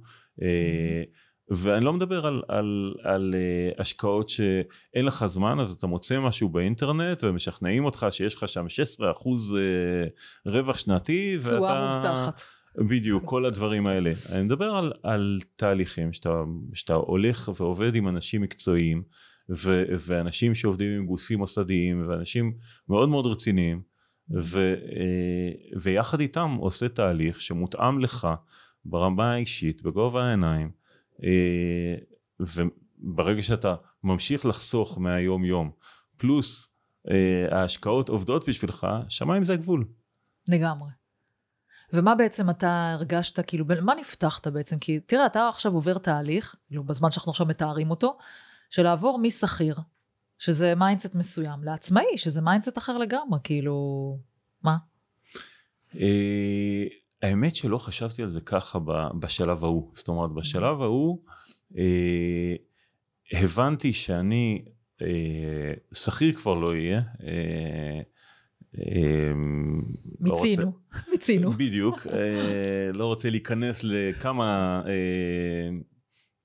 [1.50, 6.50] ואני לא מדבר על, על, על uh, השקעות שאין לך זמן אז אתה מוצא משהו
[6.50, 8.66] באינטרנט ומשכנעים אותך שיש לך שם
[9.00, 12.42] 16% אחוז uh, רווח שנתי תשואה מובטחת
[12.78, 14.12] בדיוק, כל הדברים האלה.
[14.32, 16.44] אני מדבר על, על תהליכים שאתה,
[16.74, 19.04] שאתה הולך ועובד עם אנשים מקצועיים
[19.50, 22.54] ו, ואנשים שעובדים עם גופים מוסדיים ואנשים
[22.90, 23.82] מאוד מאוד רציניים
[24.42, 28.28] ו, אה, ויחד איתם עושה תהליך שמותאם לך
[28.86, 30.72] ברמה האישית, בגובה העיניים
[31.24, 31.96] אה,
[32.40, 35.72] וברגע שאתה ממשיך לחסוך מהיום יום
[36.18, 36.70] פלוס
[37.10, 39.86] אה, ההשקעות עובדות בשבילך, שמיים זה הגבול.
[40.50, 40.90] לגמרי.
[41.94, 44.80] ומה בעצם אתה הרגשת, כאילו, מה נפתחת בעצם?
[44.80, 48.18] כי תראה, אתה עכשיו עובר תהליך, כאילו, בזמן שאנחנו עכשיו מתארים אותו,
[48.70, 49.76] של לעבור משכיר,
[50.40, 54.18] שזה mindset מסוים, לעצמאי, שזה mindset אחר לגמרי, כאילו,
[54.64, 54.78] מה?
[57.24, 58.80] אה, האמת שלא חשבתי על זה ככה
[59.20, 59.90] בשלב ההוא.
[59.94, 61.20] זאת אומרת, בשלב ההוא
[61.78, 62.56] אה,
[63.32, 64.66] הבנתי שאני
[65.02, 67.02] אה, שכיר כבר לא יהיה.
[68.78, 69.74] אמ,
[70.20, 70.72] לא מיצינו,
[71.12, 71.52] מיצינו.
[71.52, 75.70] בדיוק, אה, לא רוצה להיכנס לכמה אה,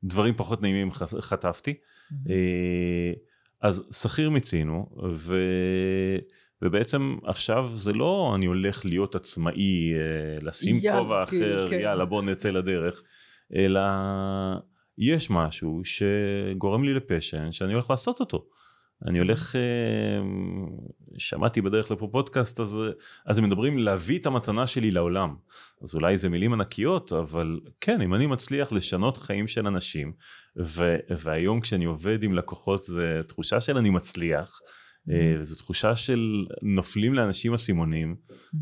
[0.04, 1.74] דברים פחות נעימים חטפתי.
[2.30, 3.12] אה,
[3.62, 4.86] אז שכיר מיצינו.
[6.62, 9.92] ובעצם עכשיו זה לא אני הולך להיות עצמאי,
[10.42, 11.80] לשים כובע אחר, כן.
[11.80, 13.02] יאללה בוא נצא לדרך,
[13.54, 13.80] אלא
[14.98, 18.46] יש משהו שגורם לי לפשן שאני הולך לעשות אותו.
[19.06, 19.60] אני הולך, אה,
[21.18, 22.80] שמעתי בדרך לפה פודקאסט, אז,
[23.26, 25.34] אז הם מדברים להביא את המתנה שלי לעולם.
[25.82, 30.12] אז אולי זה מילים ענקיות, אבל כן, אם אני מצליח לשנות חיים של אנשים,
[30.56, 34.68] ו, והיום כשאני עובד עם לקוחות זה תחושה של אני מצליח, אה,
[35.06, 38.16] וזו תחושה של נופלים לאנשים אסימונים,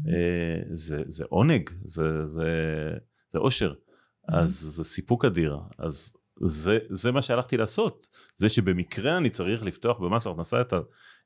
[0.09, 2.51] אה, זה, זה עונג, זה, זה,
[3.29, 3.75] זה אושר,
[4.29, 6.13] אז זה סיפוק אדיר, אז
[6.45, 10.73] זה, זה מה שהלכתי לעשות, זה שבמקרה אני צריך לפתוח במס הכנסה את,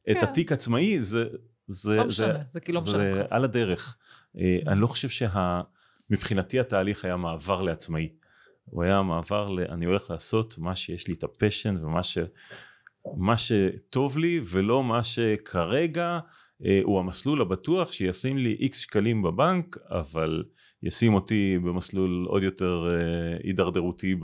[0.06, 0.18] כן.
[0.22, 1.24] התיק עצמאי, זה,
[1.68, 3.26] זה, לא משנה, זה כאילו לא משנה זה לך.
[3.30, 3.96] על הדרך.
[4.38, 5.26] אה, אני לא חושב
[6.10, 8.08] שמבחינתי התהליך היה מעבר לעצמאי.
[8.64, 9.60] הוא היה מעבר ל...
[9.60, 12.18] אני הולך לעשות מה שיש לי את הפשן ומה ש...
[13.16, 16.18] מה שטוב לי ולא מה שכרגע
[16.64, 20.44] אה, הוא המסלול הבטוח שישים לי איקס שקלים בבנק אבל
[20.82, 24.14] ישים אותי במסלול עוד יותר אה, הידרדרותי.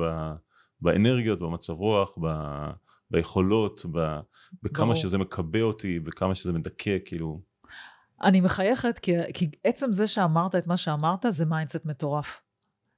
[0.80, 2.26] באנרגיות, במצב רוח, ב...
[3.10, 4.18] ביכולות, ב...
[4.62, 4.94] בכמה ברור.
[4.94, 7.40] שזה מקבע אותי, בכמה שזה מדכא, כאילו.
[8.22, 12.40] אני מחייכת כי, כי עצם זה שאמרת את מה שאמרת זה mindset מטורף.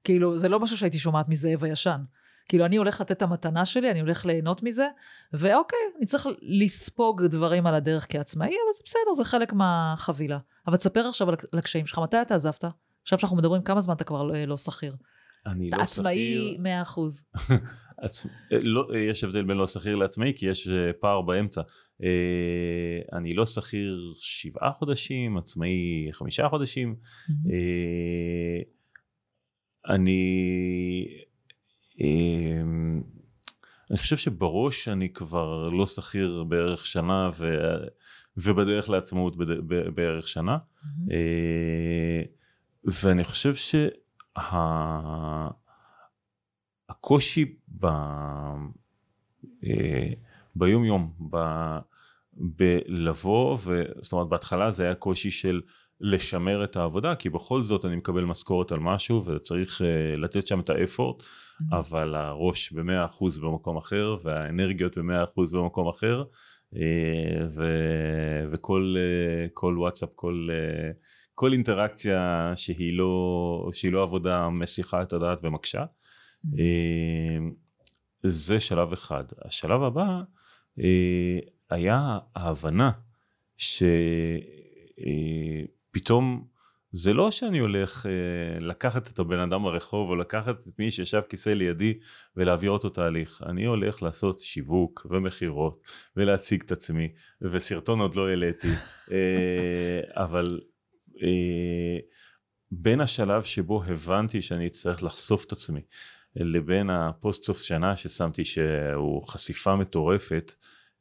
[0.05, 2.01] כאילו, זה לא משהו שהייתי שומעת מזאב הישן.
[2.49, 4.87] כאילו, אני הולך לתת את המתנה שלי, אני הולך ליהנות מזה,
[5.33, 10.39] ואוקיי, אני צריך לספוג דברים על הדרך כעצמאי, אבל זה בסדר, זה חלק מהחבילה.
[10.67, 12.65] אבל תספר עכשיו על הקשיים שלך, מתי אתה עזבת?
[13.03, 14.97] עכשיו שאנחנו מדברים, כמה זמן אתה כבר לא, לא שכיר?
[15.47, 16.57] אני לא עצמאי.
[16.59, 17.25] 100 אחוז.
[18.03, 18.27] עצ...
[18.51, 21.63] לא, יש הבדל בין לא שכיר לעצמאי כי יש אה, פער באמצע.
[22.03, 26.97] אה, אני לא שכיר שבעה חודשים, עצמאי חמישה חודשים.
[29.89, 31.05] אני
[33.91, 37.59] אני חושב שבראש אני כבר לא שכיר בערך שנה ו...
[38.37, 39.69] ובדרך לעצמאות בד...
[39.95, 40.59] בערך שנה.
[41.11, 42.23] אה,
[42.85, 43.55] ואני חושב
[46.89, 47.87] שהקושי ב...
[49.65, 50.13] אה,
[50.57, 51.37] ביום יום, ב...
[52.33, 53.83] בלבוא, ו...
[54.01, 55.61] זאת אומרת בהתחלה זה היה קושי של
[56.01, 60.61] לשמר את העבודה, כי בכל זאת אני מקבל משכורת על משהו וצריך אה, לתת שם
[60.61, 61.23] את האפורט,
[61.73, 66.25] אבל הראש במאה אחוז במקום אחר והאנרגיות במאה אחוז במקום אחר
[66.77, 67.65] אה, ו...
[68.53, 70.91] וכל אה, כל וואטסאפ, כל, אה,
[71.35, 75.85] כל אינטראקציה שהיא לא, שהיא לא עבודה מסיחה את הדעת ומקשה.
[76.59, 77.39] אה,
[78.23, 79.25] זה שלב אחד.
[79.45, 80.21] השלב הבא
[80.81, 81.39] אה,
[81.71, 82.91] היה ההבנה
[85.91, 86.47] שפתאום
[86.93, 91.21] זה לא שאני הולך אה, לקחת את הבן אדם ברחוב או לקחת את מי שישב
[91.29, 91.99] כיסא לידי
[92.37, 93.43] ולהעביר אותו תהליך.
[93.47, 95.83] אני הולך לעשות שיווק ומכירות
[96.17, 97.09] ולהציג את עצמי
[97.43, 98.73] וסרטון עוד לא העליתי
[99.13, 100.61] אה, אבל
[101.23, 101.99] אה,
[102.71, 105.81] בין השלב שבו הבנתי שאני אצטרך לחשוף את עצמי
[106.37, 110.53] לבין הפוסט סוף שנה ששמתי שהוא חשיפה מטורפת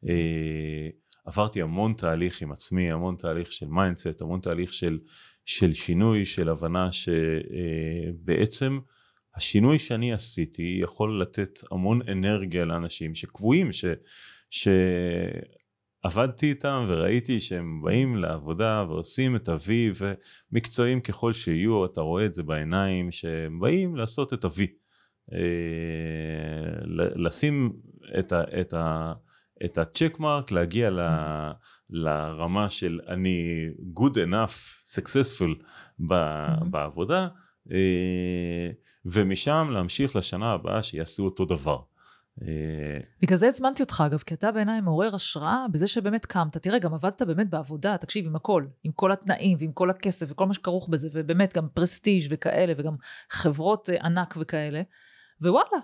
[0.09, 0.89] אה,
[1.27, 4.99] עברתי המון תהליך עם עצמי המון תהליך של mindset המון תהליך של,
[5.45, 8.79] של שינוי של הבנה שבעצם
[9.35, 13.85] השינוי שאני עשיתי יכול לתת המון אנרגיה לאנשים שקבועים ש,
[16.03, 19.71] שעבדתי איתם וראיתי שהם באים לעבודה ועושים את ה-V
[20.51, 24.61] ומקצועיים ככל שיהיו אתה רואה את זה בעיניים שהם באים לעשות את ה-V
[25.33, 25.39] אה,
[27.15, 27.73] לשים
[28.19, 28.43] את ה...
[28.61, 29.13] את ה
[29.65, 30.99] את הצ'ק מרק, להגיע ל,
[31.89, 35.63] לרמה של אני good enough, successful
[36.07, 36.65] ב, Mhm.
[36.69, 37.27] בעבודה,
[37.71, 38.69] אה,
[39.05, 41.79] ומשם להמשיך לשנה הבאה שיעשו אותו דבר.
[42.41, 46.57] אה, בגלל זה הזמנתי אותך, אגב, כי אתה בעיניי מעורר השראה בזה שבאמת קמת.
[46.57, 50.45] תראה, גם עבדת באמת בעבודה, תקשיב, עם הכל, עם כל התנאים ועם כל הכסף וכל
[50.45, 52.95] מה שכרוך בזה, ובאמת גם פרסטיג' וכאלה, וגם
[53.29, 54.81] חברות אה, ענק וכאלה,
[55.41, 55.79] ווואלה,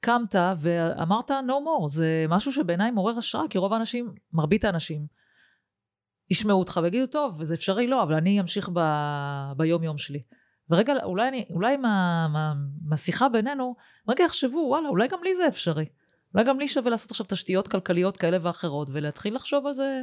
[0.00, 1.34] קמת ואמרת no
[1.64, 5.06] more, זה משהו שבעיניי מעורר השראה, כי רוב האנשים, מרבית האנשים,
[6.30, 8.80] ישמעו אותך ויגידו, טוב, זה אפשרי לא, אבל אני אמשיך ב...
[9.56, 10.22] ביום-יום שלי.
[10.70, 13.74] ורגע, אולי, אני, אולי מה, מה, מהשיחה בינינו,
[14.08, 15.86] רגע יחשבו, וואלה, אולי גם לי זה אפשרי.
[16.34, 20.02] אולי גם לי שווה לעשות עכשיו תשתיות כלכליות כאלה ואחרות, ולהתחיל לחשוב על זה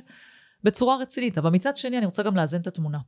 [0.64, 1.38] בצורה רצינית.
[1.38, 3.00] אבל מצד שני, אני רוצה גם לאזן את התמונה.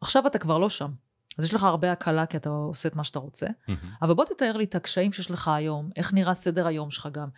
[0.00, 0.90] עכשיו אתה כבר לא שם.
[1.38, 3.46] אז יש לך הרבה הקלה כי אתה עושה את מה שאתה רוצה,
[4.02, 7.28] אבל בוא תתאר לי את הקשיים שיש לך היום, איך נראה סדר היום שלך גם.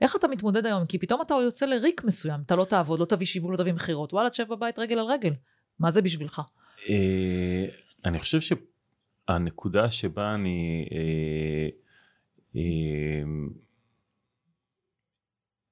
[0.00, 0.86] איך אתה מתמודד היום?
[0.86, 4.12] כי פתאום אתה יוצא לריק מסוים, אתה לא תעבוד, לא תביא שיווק, לא תביא מכירות,
[4.12, 5.32] וואלה, תשב בבית רגל על רגל.
[5.78, 6.42] מה זה בשבילך?
[6.88, 7.66] אה,
[8.04, 11.68] אני חושב שהנקודה שבה אני אה,
[12.56, 13.22] אה,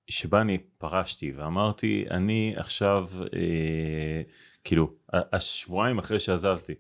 [0.09, 4.23] שבה אני פרשתי ואמרתי אני עכשיו אה,
[4.65, 6.75] כאילו השבועיים אחרי שעזבתי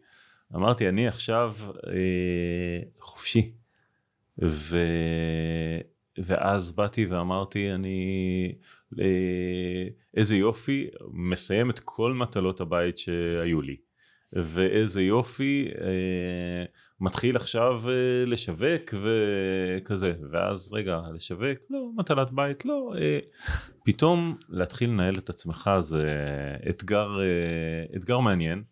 [0.54, 1.54] אמרתי אני עכשיו
[1.86, 3.52] אה, חופשי.
[4.42, 4.78] ו,
[6.18, 8.52] ואז באתי ואמרתי אני
[9.00, 13.76] אה, איזה יופי מסיים את כל מטלות הבית שהיו לי.
[14.32, 16.64] ואיזה יופי, אה,
[17.00, 23.18] מתחיל עכשיו אה, לשווק וכזה, ואז רגע, לשווק, לא, מטלת בית, לא, אה,
[23.84, 26.04] פתאום להתחיל לנהל את עצמך זה
[26.70, 28.62] אתגר, אה, אתגר מעניין,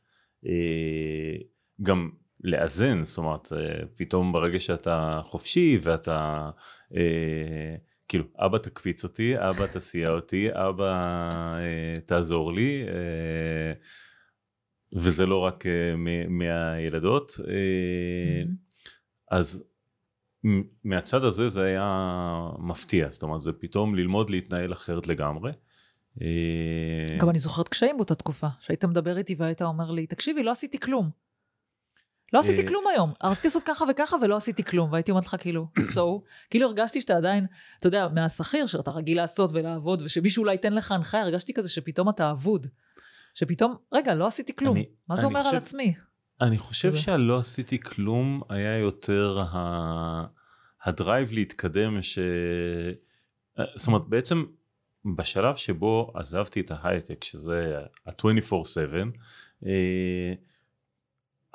[0.47, 1.37] אה,
[1.83, 2.11] גם
[2.45, 6.51] לאזן, זאת אומרת, אה, פתאום ברגע שאתה חופשי ואתה...
[6.97, 7.77] אה,
[8.09, 10.93] כאילו אבא תקפיץ אותי, אבא תסיע אותי, אבא
[11.59, 13.73] אה, תעזור לי, אה,
[14.93, 17.31] וזה לא רק אה, מ- מהילדות.
[17.49, 18.43] אה,
[19.31, 19.65] אז
[20.47, 25.53] מ- מהצד הזה זה היה מפתיע, זאת אומרת זה פתאום ללמוד להתנהל אחרת לגמרי.
[26.23, 30.51] אה, גם אני זוכרת קשיים באותה תקופה, שהיית מדבר איתי והיית אומר לי, תקשיבי, לא
[30.51, 31.24] עשיתי כלום.
[32.35, 33.12] לא עשיתי אה, כלום היום.
[33.23, 34.92] רציתי לעשות ככה וככה ולא עשיתי כלום.
[34.92, 36.01] והייתי אומרת לך כאילו, so,
[36.51, 37.47] כאילו הרגשתי שאתה עדיין,
[37.79, 42.09] אתה יודע, מהשכיר שאתה רגיל לעשות ולעבוד, ושמישהו אולי ייתן לך הנחיה, הרגשתי כזה שפתאום
[42.09, 42.66] אתה אבוד.
[43.35, 44.77] שפתאום, רגע, לא עשיתי כלום.
[44.77, 45.94] אני- מה זה אומר על חושב- עצמי?
[46.40, 50.25] אני חושב זה- שהלא עשיתי כלום היה יותר ה...
[50.85, 52.18] הדרייב להתקדם ש...
[53.77, 54.44] זאת אומרת בעצם
[55.16, 57.75] בשלב שבו עזבתי את ההייטק שזה
[58.07, 58.97] ה-24/7
[59.66, 60.33] אה,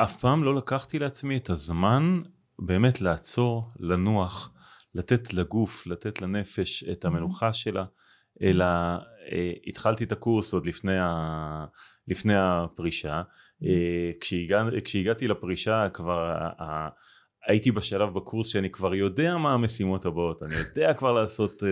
[0.03, 2.21] אף פעם לא לקחתי לעצמי את הזמן
[2.59, 4.53] באמת לעצור, לנוח,
[4.95, 7.85] לתת לגוף, לתת לנפש את המנוחה שלה,
[8.41, 8.65] אלא
[9.31, 11.65] אה, התחלתי את הקורס עוד לפני, ה...
[12.07, 13.21] לפני הפרישה,
[13.63, 14.63] אה, כשהגע...
[14.83, 16.89] כשהגעתי לפרישה כבר ה- ה-
[17.47, 21.69] הייתי בשלב בקורס שאני כבר יודע מה המשימות הבאות, אני יודע כבר לעשות, אה,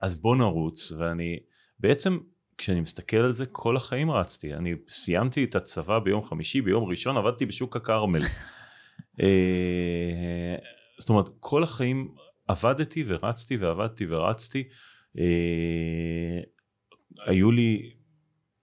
[0.00, 1.38] אז בוא נרוץ, ואני
[1.78, 2.18] בעצם
[2.58, 7.16] כשאני מסתכל על זה כל החיים רצתי, אני סיימתי את הצבא ביום חמישי, ביום ראשון
[7.16, 8.22] עבדתי בשוק הכרמל.
[9.22, 10.56] אה,
[10.98, 12.14] זאת אומרת כל החיים
[12.48, 14.68] עבדתי ורצתי ועבדתי ורצתי,
[15.18, 16.40] אה,
[17.26, 17.92] היו לי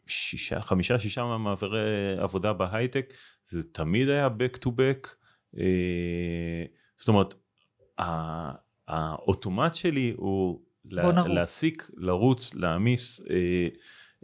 [0.07, 5.07] שישה, חמישה, שישה מעברי עבודה בהייטק, זה תמיד היה back to back.
[5.59, 6.65] אה,
[6.97, 7.33] זאת אומרת,
[8.87, 11.27] האוטומט שלי הוא לה.
[11.27, 13.35] להסיק, לרוץ, להעמיס, אה,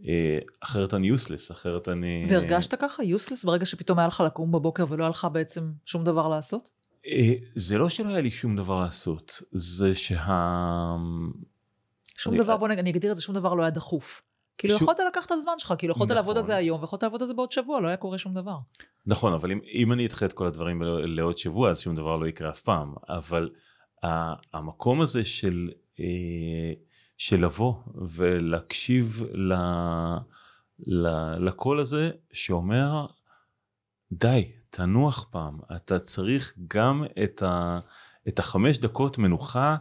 [0.07, 2.25] אה, אחרת אני useless, אחרת אני...
[2.29, 6.27] והרגשת ככה, יוסלס, ברגע שפתאום היה לך לקום בבוקר ולא היה לך בעצם שום דבר
[6.27, 6.69] לעשות?
[7.07, 10.95] אה, זה לא שלא היה לי שום דבר לעשות, זה שה...
[12.17, 14.21] שום אני- דבר, בוא נגיד, אני אגדיר את זה, שום דבר לא היה דחוף.
[14.57, 16.15] כאילו שום- יכולת לקחת את הזמן שלך, כאילו יכולת נכון.
[16.15, 18.57] לעבוד על זה היום, ויכולת לעבוד על זה בעוד שבוע, לא היה קורה שום דבר.
[19.05, 22.27] נכון, אבל אם, אם אני אדחה את כל הדברים לעוד שבוע, אז שום דבר לא
[22.27, 22.93] יקרה אף פעם.
[23.09, 23.49] אבל
[24.53, 25.79] המקום הזה של, אה,
[27.17, 29.53] של לבוא ולהקשיב ל,
[30.87, 31.07] ל,
[31.39, 33.05] לקול הזה שאומר,
[34.11, 37.79] די, תנוח פעם, אתה צריך גם את, ה,
[38.27, 39.75] את החמש דקות מנוחה,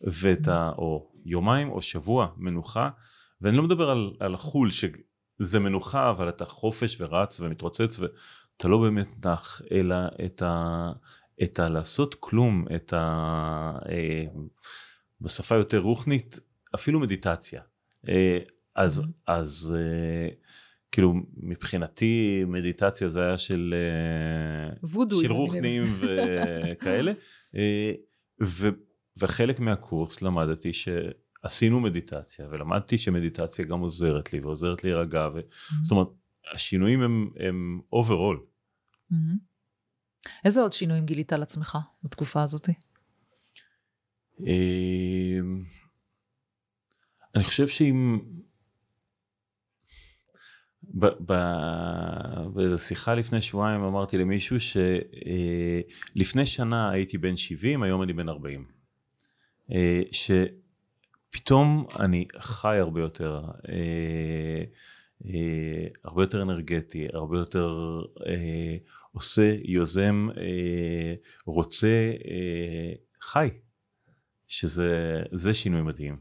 [0.00, 2.90] ואת ה, או יומיים או שבוע מנוחה,
[3.40, 8.78] ואני לא מדבר על, על החול שזה מנוחה, אבל אתה חופש ורץ ומתרוצץ ואתה לא
[8.78, 10.92] באמת נח, אלא את ה...
[11.42, 13.78] את הלעשות כלום, את ה...
[15.24, 16.40] בשפה יותר רוחנית,
[16.74, 17.62] אפילו מדיטציה.
[18.08, 18.38] אה,
[18.74, 19.02] אז.
[19.26, 20.28] אז אה,
[20.92, 25.20] כאילו מבחינתי מדיטציה זה היה של, אה, וודו.
[25.20, 27.12] של רוחנים וכאלה.
[28.42, 28.68] ו,
[29.16, 35.40] וחלק מהקורס למדתי שעשינו מדיטציה, ולמדתי שמדיטציה גם עוזרת לי, ועוזרת להירגע, ו...
[35.82, 36.08] זאת אומרת,
[36.54, 38.38] השינויים הם, הם overall.
[39.10, 39.36] מהמם.
[40.44, 42.68] איזה עוד שינויים גילית על עצמך בתקופה הזאת?
[44.46, 45.38] אה,
[47.34, 48.20] אני חושב שאם...
[52.54, 58.64] באיזו שיחה לפני שבועיים אמרתי למישהו שלפני שנה הייתי בן 70, היום אני בן 40.
[59.72, 64.64] אה, שפתאום אני חי הרבה יותר, אה,
[65.26, 68.76] אה, הרבה יותר אנרגטי, הרבה יותר אה,
[69.12, 71.14] עושה, יוזם, אה,
[71.46, 73.48] רוצה, אה, חי.
[74.58, 76.16] שזה זה שינוי מדהים.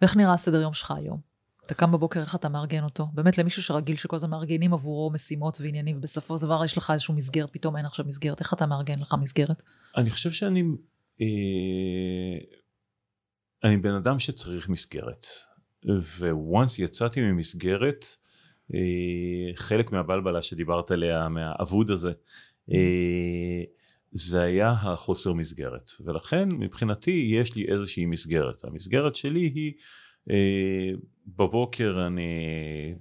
[0.00, 1.20] ואיך נראה הסדר יום שלך היום?
[1.66, 3.06] אתה קם בבוקר, איך אתה מארגן אותו?
[3.14, 7.14] באמת למישהו שרגיל שכל הזמן מארגנים עבורו משימות ועניינים, ובסופו של דבר יש לך איזשהו
[7.14, 9.62] מסגרת, פתאום אין עכשיו מסגרת, איך אתה מארגן לך מסגרת?
[9.96, 10.62] אני חושב שאני
[11.20, 12.38] אה,
[13.64, 15.26] אני בן אדם שצריך מסגרת
[16.30, 18.04] וואנס יצאתי ממסגרת
[18.74, 18.80] אה,
[19.54, 22.12] חלק מהבלבלה שדיברת עליה מהאבוד הזה
[22.72, 23.62] אה,
[24.12, 25.90] זה היה החוסר מסגרת.
[26.04, 28.64] ולכן מבחינתי יש לי איזושהי מסגרת.
[28.64, 29.72] המסגרת שלי היא
[30.30, 30.90] אה,
[31.26, 32.94] בבוקר אני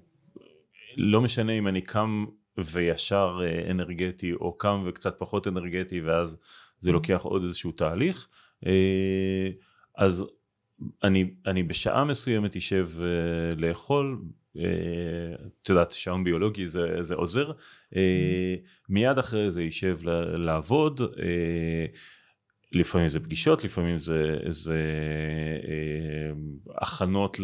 [0.97, 2.26] לא משנה אם אני קם
[2.58, 6.38] וישר אה, אנרגטי או קם וקצת פחות אנרגטי ואז
[6.78, 8.28] זה לוקח עוד איזשהו תהליך
[8.66, 9.49] אה,
[9.97, 10.26] אז
[11.03, 14.22] אני, אני בשעה מסוימת אשב אה, לאכול
[15.62, 17.51] את יודעת, שעון ביולוגי זה, זה עוזר.
[18.89, 19.99] מיד אחרי זה יישב
[20.38, 21.01] לעבוד.
[22.72, 24.82] לפעמים זה פגישות, לפעמים זה, זה
[25.68, 27.38] אה, הכנות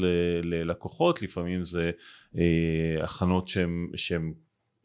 [0.44, 1.92] ללקוחות, לפעמים זה
[2.38, 3.48] אה, הכנות
[3.96, 4.34] שהן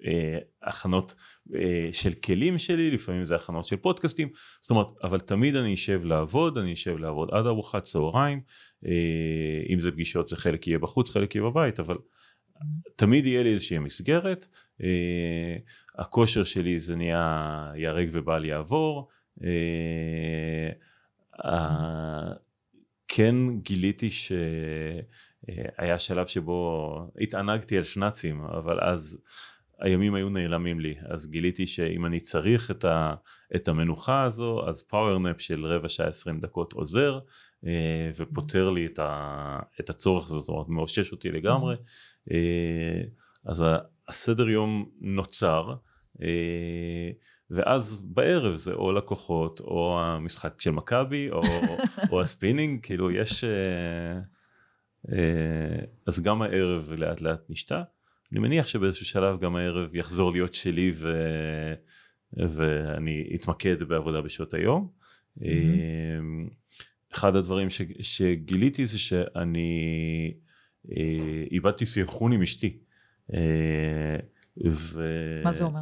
[0.07, 1.15] אה, הכנות
[1.55, 4.29] אה, של כלים שלי, לפעמים זה הכנות של פודקאסטים,
[4.61, 8.41] זאת אומרת, אבל תמיד אני אשב לעבוד, אני אשב לעבוד עד ארוחת צהריים,
[8.87, 11.97] אה, אם זה פגישות זה חלק יהיה בחוץ, חלק יהיה בבית, אבל
[12.97, 14.47] תמיד יהיה לי איזושהי מסגרת,
[14.83, 15.57] אה,
[15.99, 19.09] הכושר שלי זה נהיה ייהרג ובל יעבור,
[19.45, 20.71] אה,
[21.45, 22.33] אה,
[23.09, 24.39] כן גיליתי שהיה
[25.99, 29.23] שלב שבו התענגתי על שנאצים, אבל אז
[29.81, 33.15] הימים היו נעלמים לי, אז גיליתי שאם אני צריך את, ה,
[33.57, 37.19] את המנוחה הזו, אז פאוורנפ של רבע שעה עשרים דקות עוזר,
[37.67, 41.77] אה, ופותר לי את, ה, את הצורך הזה, זאת אומרת מאושש אותי לגמרי,
[43.45, 43.65] אז
[44.09, 45.75] הסדר יום נוצר,
[47.51, 51.41] ואז בערב זה או לקוחות או המשחק של מכבי או,
[52.11, 52.81] או הספינינג.
[52.83, 54.21] כאילו יש אה,
[55.13, 57.83] אה, אז גם הערב לאט לאט משתנה
[58.33, 61.13] אני מניח שבאיזשהו שלב גם הערב יחזור להיות שלי ו,
[62.33, 64.91] ואני אתמקד בעבודה בשעות היום.
[65.39, 65.43] Mm-hmm.
[67.15, 70.35] אחד הדברים ש, שגיליתי זה שאני
[71.51, 72.79] איבדתי סנכרון עם אשתי.
[74.67, 75.03] ו...
[75.45, 75.81] מה זה אומר?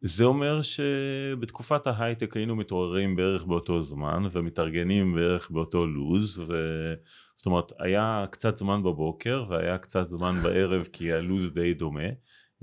[0.00, 6.54] זה אומר שבתקופת ההייטק היינו מתעוררים בערך באותו זמן ומתארגנים בערך באותו לוז ו...
[7.34, 12.08] זאת אומרת היה קצת זמן בבוקר והיה קצת זמן בערב כי הלוז די דומה.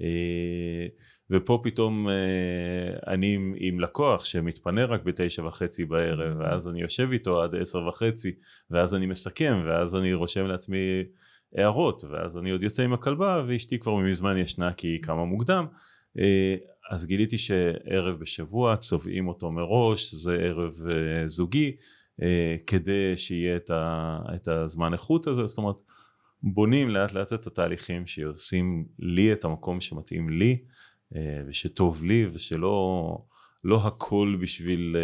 [0.01, 0.87] אה,
[1.29, 7.09] ופה פתאום אה, אני עם, עם לקוח שמתפנה רק בתשע וחצי בערב ואז אני יושב
[7.11, 8.31] איתו עד עשר וחצי
[8.71, 11.03] ואז אני מסכם ואז אני רושם לעצמי
[11.55, 15.65] הערות ואז אני עוד יוצא עם הכלבה ואשתי כבר מזמן ישנה כי היא קמה מוקדם.
[16.19, 16.55] אה,
[16.91, 21.75] אז גיליתי שערב בשבוע צובעים אותו מראש, זה ערב uh, זוגי,
[22.21, 22.23] uh,
[22.67, 25.75] כדי שיהיה את, ה, את הזמן איכות הזה, זאת אומרת
[26.43, 30.57] בונים לאט לאט את התהליכים שעושים לי את המקום שמתאים לי
[31.13, 31.17] uh,
[31.47, 33.17] ושטוב לי ושלא
[33.63, 34.95] לא הכל בשביל,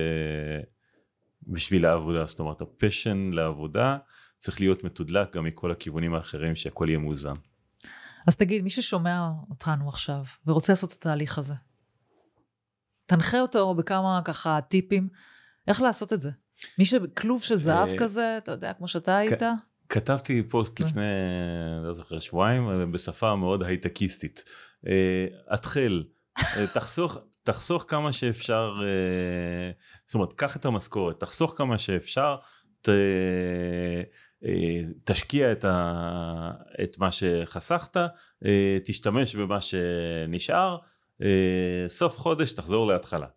[1.47, 3.97] בשביל העבודה, זאת אומרת הפשן לעבודה
[4.37, 7.35] צריך להיות מתודלק גם מכל הכיוונים האחרים שהכל יהיה מאוזן.
[8.27, 11.53] אז תגיד, מי ששומע אותנו עכשיו ורוצה לעשות את התהליך הזה,
[13.09, 15.07] תנחה אותו בכמה ככה טיפים,
[15.67, 16.29] איך לעשות את זה.
[16.77, 19.43] מי שכלוב של זהב אה, כזה, אתה יודע, כמו שאתה היית.
[19.89, 20.83] כתבתי פוסט כן.
[20.83, 21.01] לפני,
[21.83, 24.43] לא זוכר, שבועיים, בשפה מאוד הייטקיסטית.
[24.87, 26.03] אה, התחל,
[26.39, 28.73] אה, תחסוך, תחסוך כמה שאפשר,
[30.05, 32.35] זאת אומרת, קח את המשכורת, תחסוך כמה שאפשר,
[32.81, 32.89] ת,
[35.03, 36.51] תשקיע את, ה,
[36.83, 37.97] את מה שחסכת,
[38.85, 40.89] תשתמש במה שנשאר, אה,
[41.87, 43.27] סוף חודש תחזור להתחלה.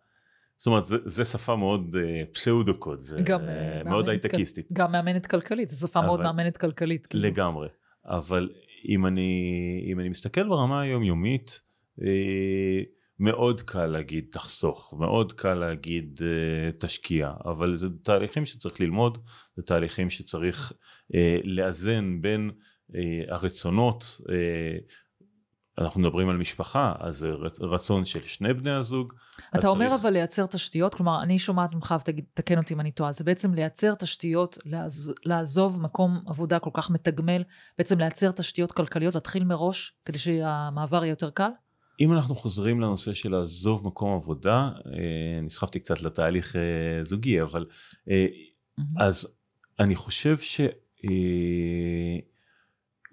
[0.57, 4.73] זאת אומרת זה, זה שפה מאוד אה, פסאודו קוד, זה גם, אה, מאוד הייטקיסטית.
[4.73, 7.05] גם מאמנת כלכלית, זו שפה אבל, מאוד מאמנת כלכלית.
[7.05, 7.23] כאילו.
[7.23, 7.67] לגמרי,
[8.05, 8.49] אבל
[8.89, 11.61] אם אני, אם אני מסתכל ברמה היומיומית,
[12.01, 12.81] אה,
[13.19, 19.17] מאוד קל להגיד תחסוך, מאוד קל להגיד אה, תשקיע, אבל זה תהליכים שצריך ללמוד,
[19.55, 20.73] זה תהליכים שצריך
[21.15, 22.51] אה, לאזן בין
[22.95, 24.77] אה, הרצונות אה,
[25.77, 27.29] אנחנו מדברים על משפחה, אז זה
[27.61, 29.13] רצון של שני בני הזוג.
[29.57, 30.01] אתה אומר צריך...
[30.01, 33.95] אבל לייצר תשתיות, כלומר, אני שומעת ממך ותקן אותי אם אני טועה, זה בעצם לייצר
[33.95, 35.13] תשתיות, לעז...
[35.25, 37.43] לעזוב מקום עבודה כל כך מתגמל,
[37.77, 41.49] בעצם לייצר תשתיות כלכליות, להתחיל מראש, כדי שהמעבר יהיה יותר קל?
[41.99, 47.65] אם אנחנו חוזרים לנושא של לעזוב מקום עבודה, אה, נסחפתי קצת לתהליך אה, זוגי, אבל
[47.65, 48.83] mm-hmm.
[48.99, 49.27] אז
[49.79, 50.61] אני חושב ש...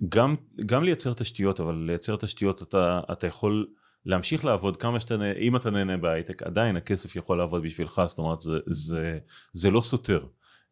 [0.08, 0.36] גם,
[0.66, 3.66] גם לייצר תשתיות, אבל לייצר תשתיות אתה, אתה יכול
[4.06, 8.40] להמשיך לעבוד כמה שאתה, אם אתה נהנה בהייטק, עדיין הכסף יכול לעבוד בשבילך, זאת אומרת
[8.40, 9.18] זה, זה,
[9.52, 10.26] זה לא סותר.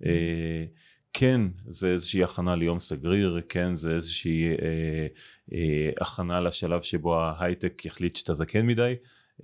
[0.06, 0.64] אה,
[1.12, 5.06] כן, זה איזושהי הכנה ליום סגריר, כן, זה איזושהי אה,
[5.52, 8.94] אה, הכנה לשלב שבו ההייטק יחליט שאתה זקן מדי,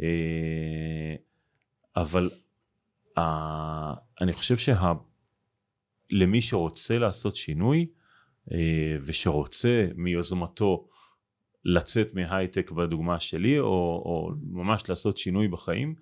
[0.03, 1.14] אה,
[1.97, 2.30] אבל
[3.18, 4.57] אה, אני חושב
[6.11, 7.87] שלמי שרוצה לעשות שינוי,
[9.07, 10.88] ושרוצה מיוזמתו
[11.64, 13.66] לצאת מהייטק בדוגמה שלי או,
[14.05, 15.95] או ממש לעשות שינוי בחיים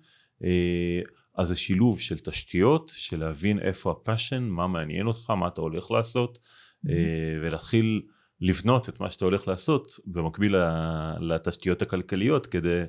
[0.43, 1.01] אה,
[1.37, 5.91] אז זה שילוב של תשתיות של להבין איפה הפאשן מה מעניין אותך מה אתה הולך
[5.91, 6.89] לעשות mm-hmm.
[7.41, 8.01] ולהתחיל
[8.41, 10.55] לבנות את מה שאתה הולך לעשות במקביל
[11.19, 12.83] לתשתיות הכלכליות כדי,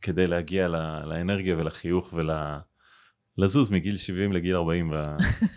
[0.00, 0.68] כדי להגיע
[1.04, 2.14] לאנרגיה ולחיוך
[3.38, 4.92] ולזוז מגיל 70 לגיל 40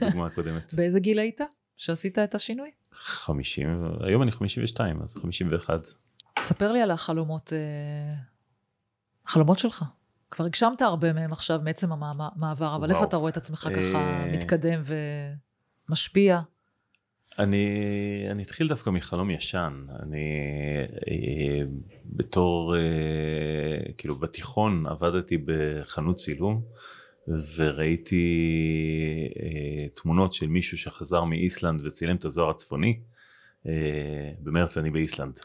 [0.02, 0.74] בדוגמה הקודמת.
[0.78, 1.42] באיזה גיל היית?
[1.84, 2.72] שעשית את השינוי?
[2.92, 5.88] 50, היום אני 52, אז 51.
[6.42, 8.16] תספר לי על החלומות, אה,
[9.26, 9.84] החלומות שלך.
[10.32, 14.32] כבר הגשמת הרבה מהם עכשיו מעצם המעבר, אבל איפה אתה רואה את עצמך ככה אה,
[14.32, 14.84] מתקדם
[15.90, 16.42] ומשפיע?
[17.40, 17.68] אני,
[18.32, 19.86] אני אתחיל דווקא מחלום ישן.
[20.04, 20.40] אני
[21.08, 21.66] אה,
[22.06, 22.82] בתור, אה,
[23.98, 26.62] כאילו בתיכון עבדתי בחנות צילום
[27.28, 28.26] וראיתי
[29.40, 33.00] אה, תמונות של מישהו שחזר מאיסלנד וצילם את הזוהר הצפוני.
[33.68, 35.40] אה, במרץ אני באיסלנד.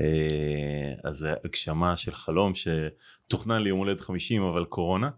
[0.00, 5.10] אה, אז זה הגשמה של חלום שתוכנן לי יום הולדת 50 אבל קורונה.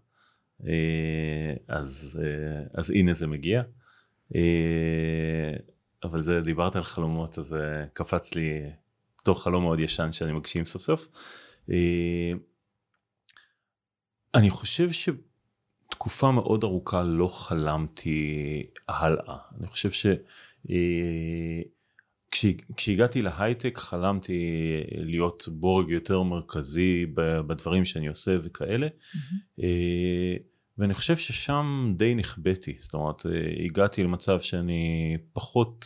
[0.67, 3.61] אה, אז, אה, אז הנה זה מגיע.
[4.35, 5.53] אה,
[6.03, 8.61] אבל זה דיברת על חלומות אז זה קפץ לי
[9.23, 11.07] תוך חלום מאוד ישן שאני מגשים סוף סוף.
[11.71, 12.31] אה,
[14.35, 14.91] אני חושב
[15.89, 19.37] שתקופה מאוד ארוכה לא חלמתי הלאה.
[19.59, 20.05] אני חושב ש...
[20.69, 21.61] אה,
[22.75, 24.51] כשהגעתי להייטק חלמתי
[24.91, 27.05] להיות בורג יותר מרכזי
[27.47, 29.61] בדברים שאני עושה וכאלה mm-hmm.
[30.77, 35.85] ואני חושב ששם די נכבאתי זאת אומרת אה, הגעתי למצב שאני פחות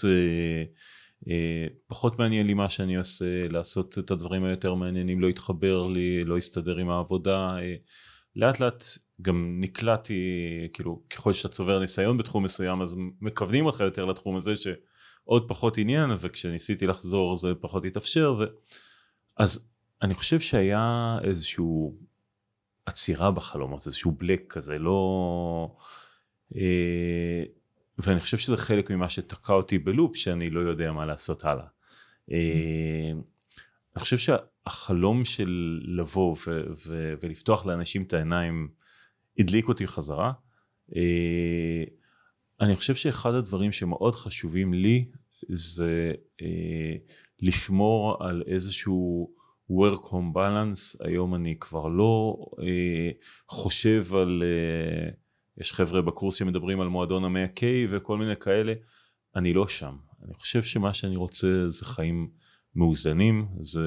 [1.87, 6.37] פחות מעניין לי מה שאני עושה לעשות את הדברים היותר מעניינים לא התחבר לי לא
[6.37, 7.57] הסתדר עם העבודה
[8.35, 8.83] לאט לאט
[9.21, 10.19] גם נקלעתי
[10.73, 14.67] כאילו ככל שאתה צובר ניסיון בתחום מסוים אז מכוונים אותך יותר לתחום הזה ש...
[15.23, 18.43] עוד פחות עניין וכשניסיתי לחזור זה פחות התאפשר ו...
[19.37, 19.69] אז
[20.01, 21.97] אני חושב שהיה איזשהו
[22.85, 25.75] עצירה בחלומות איזשהו בלק כזה לא
[26.55, 27.43] אה,
[27.97, 31.65] ואני חושב שזה חלק ממה שתקע אותי בלופ שאני לא יודע מה לעשות הלאה.
[32.31, 33.11] אה,
[33.95, 38.69] אני חושב שהחלום של לבוא ו- ו- ולפתוח לאנשים את העיניים
[39.39, 40.31] הדליק אותי חזרה.
[40.95, 41.83] אה,
[42.61, 45.05] אני חושב שאחד הדברים שמאוד חשובים לי
[45.49, 46.95] זה אה,
[47.41, 49.33] לשמור על איזשהו
[49.71, 51.05] work home balance.
[51.05, 53.11] היום אני כבר לא אה,
[53.47, 55.09] חושב על אה,
[55.57, 58.73] יש חבר'ה בקורס שמדברים על מועדון המאה K וכל מיני כאלה.
[59.35, 59.95] אני לא שם.
[60.25, 62.29] אני חושב שמה שאני רוצה זה חיים
[62.75, 63.81] מאוזנים זה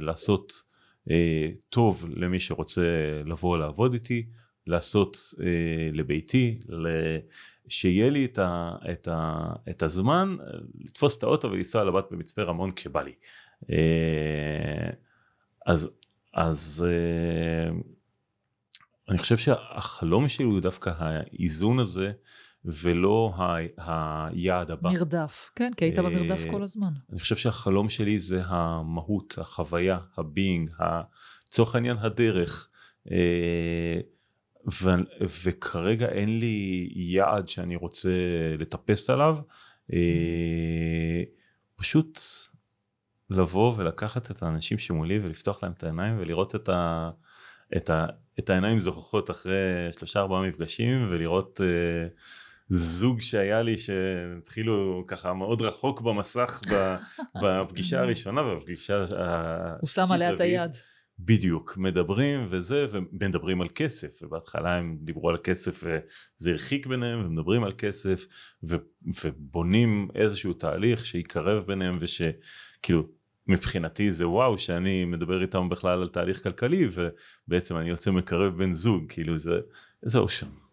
[0.00, 0.62] לעשות
[1.10, 2.82] אה, טוב למי שרוצה
[3.26, 4.26] לבוא לעבוד איתי
[4.66, 6.60] לעשות אה, לביתי,
[7.68, 10.36] שיהיה לי את, ה, את, ה, את הזמן
[10.80, 13.12] לתפוס את האוטו ולנסוע לבת במצפה רמון כשבא לי.
[13.70, 14.90] אה,
[15.66, 15.96] אז,
[16.34, 17.70] אז אה,
[19.08, 22.12] אני חושב שהחלום שלי הוא דווקא האיזון הזה
[22.64, 24.90] ולא ה, היעד הבא.
[24.90, 26.92] מרדף, כן, כי היית במרדף כל הזמן.
[27.12, 30.70] אני חושב שהחלום שלי זה המהות, החוויה, ה being,
[31.48, 32.68] לצורך העניין הדרך.
[34.82, 34.90] ו,
[35.46, 38.10] וכרגע אין לי יעד שאני רוצה
[38.58, 39.38] לטפס עליו,
[39.92, 41.22] אה,
[41.76, 42.20] פשוט
[43.30, 47.10] לבוא ולקחת את האנשים שמולי ולפתוח להם את העיניים ולראות את, ה,
[47.76, 48.06] את, ה,
[48.38, 52.08] את העיניים זורחות אחרי שלושה ארבעה מפגשים ולראות אה,
[52.70, 56.60] זוג שהיה לי שהתחילו ככה מאוד רחוק במסך
[57.42, 59.04] בפגישה הראשונה ובפגישה
[59.80, 60.70] הוא שם עליה את היד.
[61.18, 67.64] בדיוק מדברים וזה ומדברים על כסף ובהתחלה הם דיברו על כסף וזה הרחיק ביניהם ומדברים
[67.64, 68.26] על כסף
[68.64, 68.76] ו,
[69.24, 73.06] ובונים איזשהו תהליך שיקרב ביניהם ושכאילו
[73.46, 78.72] מבחינתי זה וואו שאני מדבר איתם בכלל על תהליך כלכלי ובעצם אני יוצא מקרב בן
[78.72, 79.60] זוג כאילו זה
[80.02, 80.69] זהו שם.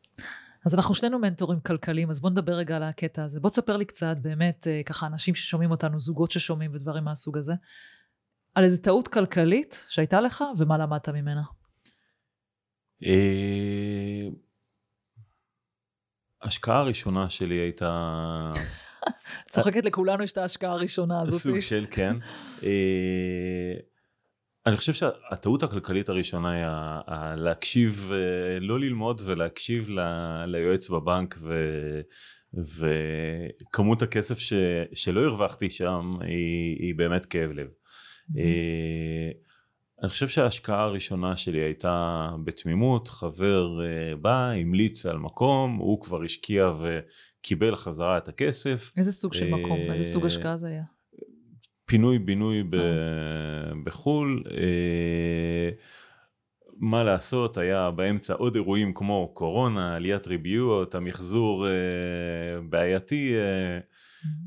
[0.66, 3.86] אז אנחנו שנינו מנטורים כלכליים אז בוא נדבר רגע על הקטע הזה בוא תספר לי
[3.86, 7.54] קצת באמת אה, ככה אנשים ששומעים אותנו זוגות ששומעים ודברים מהסוג הזה
[8.56, 11.42] על איזה טעות כלכלית שהייתה לך, ומה למדת ממנה?
[13.06, 14.28] אה,
[16.42, 18.52] ההשקעה הראשונה שלי הייתה...
[19.52, 21.42] צוחקת לכולנו יש את ההשקעה הראשונה הזאת.
[21.42, 22.16] סוג של כן.
[24.68, 29.90] אני חושב שהטעות הכלכלית הראשונה היא להקשיב, אה, לא ללמוד ולהקשיב
[30.46, 31.54] ליועץ בבנק ו...
[32.54, 34.54] וכמות הכסף ש...
[34.94, 37.68] שלא הרווחתי שם היא, היא באמת כאב לב.
[38.38, 39.32] אה,
[40.02, 46.24] אני חושב שההשקעה הראשונה שלי הייתה בתמימות, חבר אה, בא, המליץ על מקום, הוא כבר
[46.24, 48.92] השקיע וקיבל חזרה את הכסף.
[48.98, 49.80] איזה סוג של מקום?
[49.92, 50.97] איזה סוג השקעה זה היה?
[51.88, 52.64] פינוי בינוי
[53.84, 54.44] בחו"ל.
[56.80, 61.68] מה לעשות, היה באמצע עוד אירועים כמו קורונה, עליית ריביות, המחזור
[62.70, 63.36] בעייתי.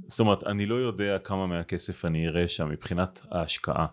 [0.07, 3.87] זאת אומרת, אני לא יודע כמה מהכסף אני אראה שם מבחינת ההשקעה,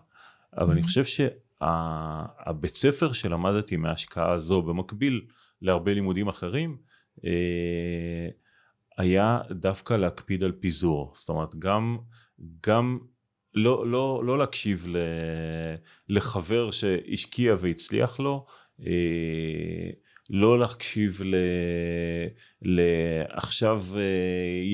[0.56, 5.26] אבל אני חושב שהבית ספר שלמדתי מההשקעה הזו במקביל
[5.62, 6.76] להרבה לימודים אחרים,
[7.24, 8.28] אה,
[8.98, 11.12] היה דווקא להקפיד על פיזור.
[11.14, 11.98] זאת אומרת, גם,
[12.66, 12.98] גם
[13.58, 14.96] לא, לא, לא להקשיב ל,
[16.08, 18.46] לחבר שהשקיע והצליח לו,
[18.86, 19.90] אה,
[20.30, 21.34] לא להקשיב ל...
[22.62, 22.80] ל...
[23.30, 24.02] עכשיו אה,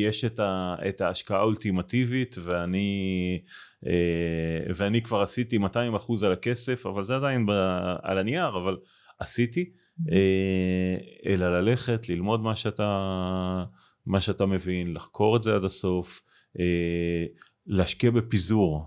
[0.06, 0.74] יש את, ה...
[0.88, 3.40] את ההשקעה האולטימטיבית ואני,
[3.86, 7.50] אה, ואני כבר עשיתי 200 אחוז על הכסף, אבל זה עדיין ב...
[8.02, 8.76] על הנייר, אבל
[9.18, 9.70] עשיתי.
[11.26, 13.64] אלא ללכת, ללמוד מה שאתה,
[14.06, 16.20] מה שאתה מבין, לחקור את זה עד הסוף,
[17.66, 18.86] להשקיע בפיזור.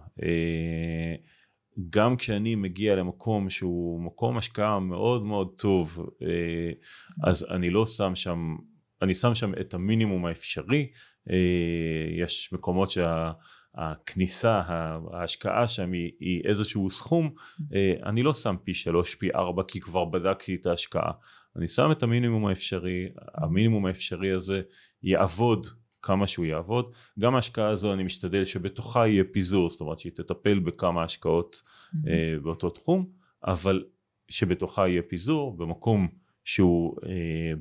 [1.90, 6.72] גם כשאני מגיע למקום שהוא מקום השקעה מאוד מאוד טוב, אה,
[7.30, 8.56] אז אני לא שם שם,
[9.02, 10.88] אני שם שם את המינימום האפשרי,
[11.30, 11.36] אה,
[12.24, 14.62] יש מקומות שהכניסה,
[15.14, 17.34] ההשקעה שם היא, היא איזשהו סכום,
[17.74, 21.12] אה, אני לא שם פי שלוש, פי ארבע, כי כבר בדקתי את ההשקעה,
[21.56, 24.62] אני שם את המינימום האפשרי, המינימום האפשרי הזה
[25.04, 25.68] יעבוד
[26.02, 26.92] כמה שהוא יעבוד.
[27.20, 31.98] גם ההשקעה הזו אני משתדל שבתוכה יהיה פיזור, זאת אומרת שהיא תטפל בכמה השקעות mm-hmm.
[31.98, 33.06] uh, באותו תחום,
[33.48, 33.84] אבל
[34.30, 36.08] שבתוכה יהיה פיזור במקום
[36.44, 37.06] שהוא uh,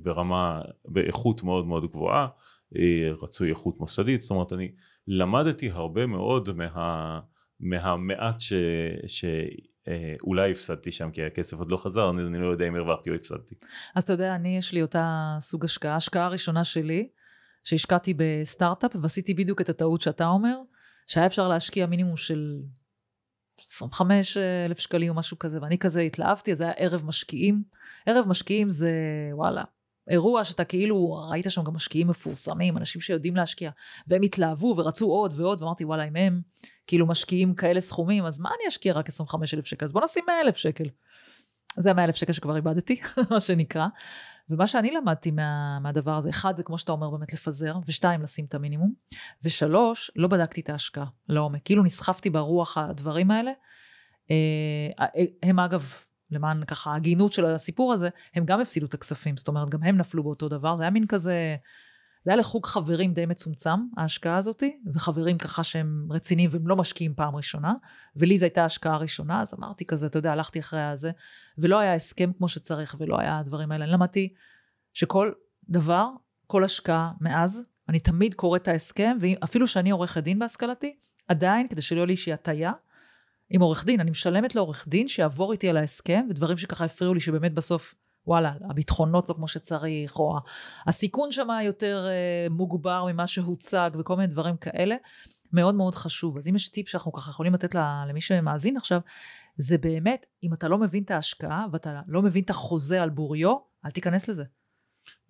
[0.03, 2.29] ברמה, באיכות מאוד מאוד גבוהה,
[2.75, 2.79] uh,
[3.23, 4.73] רצוי איכות מוסדית, זאת אומרת אני
[5.09, 7.21] למדתי הרבה מאוד מה,
[7.61, 8.53] מהמעט ש...
[9.07, 9.25] ש
[10.23, 13.15] אולי הפסדתי שם כי הכסף עוד לא חזר, אני, אני לא יודע אם הרווחתי או
[13.15, 13.55] הפסדתי.
[13.95, 15.93] אז אתה יודע, אני יש לי אותה סוג השקעה.
[15.93, 17.09] ההשקעה הראשונה שלי
[17.67, 20.57] שהשקעתי בסטארט-אפ ועשיתי בדיוק את הטעות שאתה אומר,
[21.07, 22.59] שהיה אפשר להשקיע מינימום של
[23.65, 27.63] 25 אלף שקלים או משהו כזה, ואני כזה התלהבתי, אז זה היה ערב משקיעים.
[28.07, 28.91] ערב משקיעים זה,
[29.33, 29.65] וואלה,
[30.09, 33.71] אירוע שאתה כאילו, ראית שם גם משקיעים מפורסמים, אנשים שיודעים להשקיע,
[34.07, 36.41] והם התלהבו ורצו עוד ועוד, ואמרתי, וואלה, אם הם
[36.87, 39.85] כאילו משקיעים כאלה סכומים, אז מה אני אשקיע רק 25 אלף שקל?
[39.85, 40.85] אז בוא נשים 100 אלף שקל.
[41.77, 43.01] זה ה-100 אלף שקל שכבר איבדתי,
[43.31, 43.87] מה שנקרא.
[44.51, 48.45] ומה שאני למדתי מה, מהדבר הזה, אחד זה כמו שאתה אומר באמת לפזר, ושתיים לשים
[48.45, 48.93] את המינימום,
[49.45, 53.51] ושלוש, לא בדקתי את ההשקעה לעומק, כאילו נסחפתי ברוח הדברים האלה.
[54.31, 55.93] אה, אה, הם אגב,
[56.31, 59.97] למען ככה ההגינות של הסיפור הזה, הם גם הפסידו את הכספים, זאת אומרת גם הם
[59.97, 61.57] נפלו באותו דבר, זה היה מין כזה,
[62.27, 67.15] זה היה לחוג חברים די מצומצם, ההשקעה הזאתי, וחברים ככה שהם רציניים והם לא משקיעים
[67.15, 67.75] פעם ראשונה,
[68.17, 71.11] ולי זו הייתה השקעה הראשונה, אז אמרתי כזה, אתה יודע, הלכתי אחרי הזה,
[71.59, 73.85] ולא היה הסכם כמו שצריך, ולא היה הדברים האלה.
[73.85, 74.35] אני למדתי
[74.93, 75.33] שכל
[75.69, 76.09] דבר,
[76.47, 80.97] כל השקעה מאז, אני תמיד קוראת את ההסכם, ואפילו שאני עורכת דין בהשכלתי,
[81.29, 82.73] עדיין, כדי שלא יהיה לי איזושהי הטיה,
[83.51, 87.21] עם עורך דין, אני משלמת לעורך דין שיעבור איתי על ההסכם, ודברים שככה הפריעו לי
[87.21, 87.95] שבאמת בסוף
[88.27, 90.37] וואלה, הביטחונות לא כמו שצריך, או
[90.87, 94.97] הסיכון שם יותר אה, מוגבר ממה שהוצג, וכל מיני דברים כאלה,
[95.53, 96.37] מאוד מאוד חשוב.
[96.37, 97.75] אז אם יש טיפ שאנחנו ככה יכולים לתת
[98.09, 99.01] למי שמאזין עכשיו,
[99.57, 103.57] זה באמת, אם אתה לא מבין את ההשקעה, ואתה לא מבין את החוזה על בוריו,
[103.85, 104.45] אל תיכנס לזה.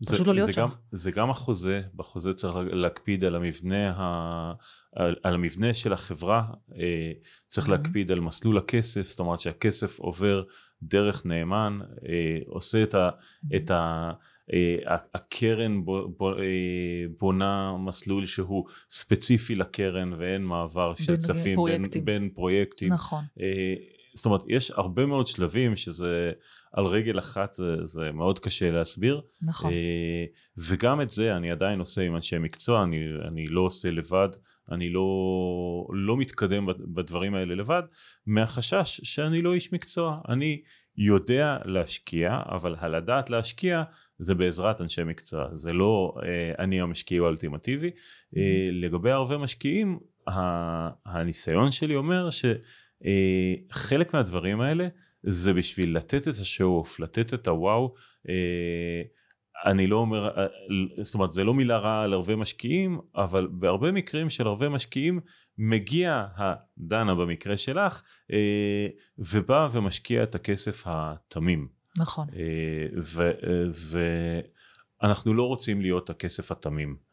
[0.00, 0.60] זה, פשוט לא להיות זה שם.
[0.60, 4.52] גם, זה גם החוזה, בחוזה צריך להקפיד על המבנה, ה,
[4.96, 7.12] על, על המבנה של החברה, אה,
[7.46, 7.70] צריך mm-hmm.
[7.70, 10.42] להקפיד על מסלול הכסף, זאת אומרת שהכסף עובר
[10.82, 13.10] דרך נאמן, אה, עושה את ה...
[13.56, 14.10] את ה
[14.52, 15.80] אה, הקרן
[17.18, 22.92] בונה מסלול שהוא ספציפי לקרן ואין מעבר של כספים בין, בין פרויקטים.
[22.92, 23.24] נכון.
[24.14, 26.32] זאת אומרת יש הרבה מאוד שלבים שזה
[26.72, 29.20] על רגל אחת זה, זה מאוד קשה להסביר.
[29.42, 29.72] נכון.
[30.58, 32.98] וגם את זה אני עדיין עושה עם אנשי מקצוע, אני,
[33.28, 34.28] אני לא עושה לבד.
[34.72, 35.06] אני לא,
[35.92, 37.82] לא מתקדם בדברים האלה לבד,
[38.26, 40.20] מהחשש שאני לא איש מקצוע.
[40.28, 40.62] אני
[40.96, 43.82] יודע להשקיע, אבל הלדעת להשקיע
[44.18, 47.88] זה בעזרת אנשי מקצוע, זה לא אה, אני המשקיע האולטימטיבי.
[47.90, 48.38] Mm-hmm.
[48.38, 49.98] אה, לגבי הרבה משקיעים,
[51.06, 54.88] הניסיון שלי אומר שחלק אה, מהדברים האלה
[55.22, 57.94] זה בשביל לתת את השואו-אוף, לתת את הוואו.
[58.28, 59.02] אה,
[59.64, 60.46] אני לא אומר, אה,
[61.00, 65.20] זאת אומרת זה לא מילה רעה על הרבה משקיעים, אבל בהרבה מקרים של הרבה משקיעים
[65.58, 68.02] מגיע הדנה במקרה שלך
[68.32, 68.86] אה,
[69.18, 71.68] ובא ומשקיע את הכסף התמים.
[71.98, 72.26] נכון.
[72.36, 72.86] אה,
[75.02, 77.06] ואנחנו לא רוצים להיות הכסף התמים.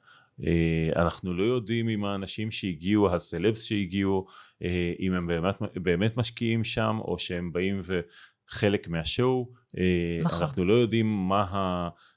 [0.96, 4.28] אנחנו לא יודעים אם האנשים שהגיעו, הסלבס שהגיעו,
[5.00, 8.02] אם הם באמת, באמת משקיעים שם או שהם באים ו...
[8.48, 9.63] חלק מהשואו, אה,
[10.24, 10.42] נכון.
[10.42, 11.46] אנחנו לא יודעים מה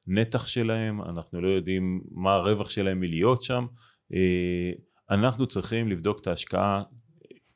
[0.06, 3.66] הנתח שלהם, אנחנו לא יודעים מה הרווח שלהם מלהיות שם,
[4.14, 4.72] אה,
[5.10, 6.82] אנחנו צריכים לבדוק את ההשקעה,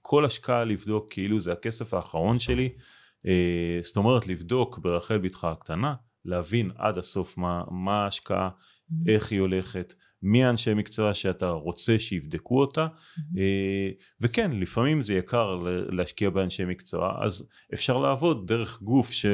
[0.02, 2.68] כל השקעה לבדוק כאילו זה הכסף האחרון שלי,
[3.26, 5.94] אה, זאת אומרת לבדוק ברחל בתך הקטנה,
[6.24, 9.10] להבין עד הסוף מה, מה ההשקעה, mm-hmm.
[9.10, 13.20] איך היא הולכת, מי האנשי מקצוע שאתה רוצה שיבדקו אותה mm-hmm.
[14.20, 19.26] וכן לפעמים זה יקר להשקיע באנשי מקצוע אז אפשר לעבוד דרך גוף ש...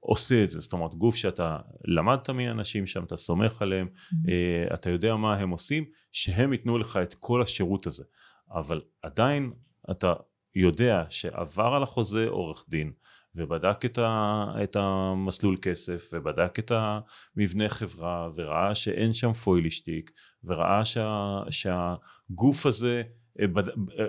[0.00, 4.74] עושה את זה, זאת אומרת גוף שאתה למדת מאנשים שם, אתה סומך עליהם, mm-hmm.
[4.74, 8.04] אתה יודע מה הם עושים, שהם ייתנו לך את כל השירות הזה,
[8.50, 9.52] אבל עדיין
[9.90, 10.12] אתה
[10.54, 12.92] יודע שעבר על החוזה עורך דין
[13.34, 20.10] ובדק את, ה, את המסלול כסף ובדק את המבנה חברה וראה שאין שם פוילישטיק
[20.44, 23.02] וראה שה, שהגוף הזה אה.
[23.02, 23.17] אה,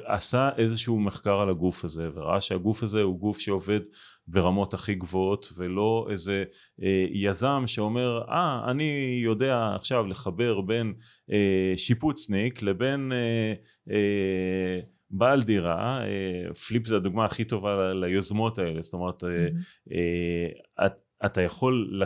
[0.05, 3.79] עשה איזשהו מחקר על הגוף הזה וראה שהגוף הזה הוא גוף שעובד
[4.27, 6.43] ברמות הכי גבוהות ולא איזה
[6.83, 10.93] אה, יזם שאומר אה ah, אני יודע עכשיו לחבר בין
[11.31, 13.53] אה, שיפוצניק לבין אה,
[13.93, 14.79] אה,
[15.11, 20.85] בעל דירה, אה, פליפ זה הדוגמה הכי טובה ליוזמות האלה, זאת אומרת mm-hmm.
[20.85, 22.01] את, אתה יכול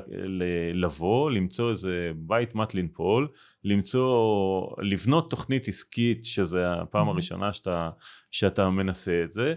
[0.73, 3.27] לבוא, למצוא איזה בית מט לנפול,
[3.63, 7.11] למצוא, לבנות תוכנית עסקית שזה הפעם mm-hmm.
[7.11, 7.89] הראשונה שאתה,
[8.31, 9.53] שאתה מנסה את זה,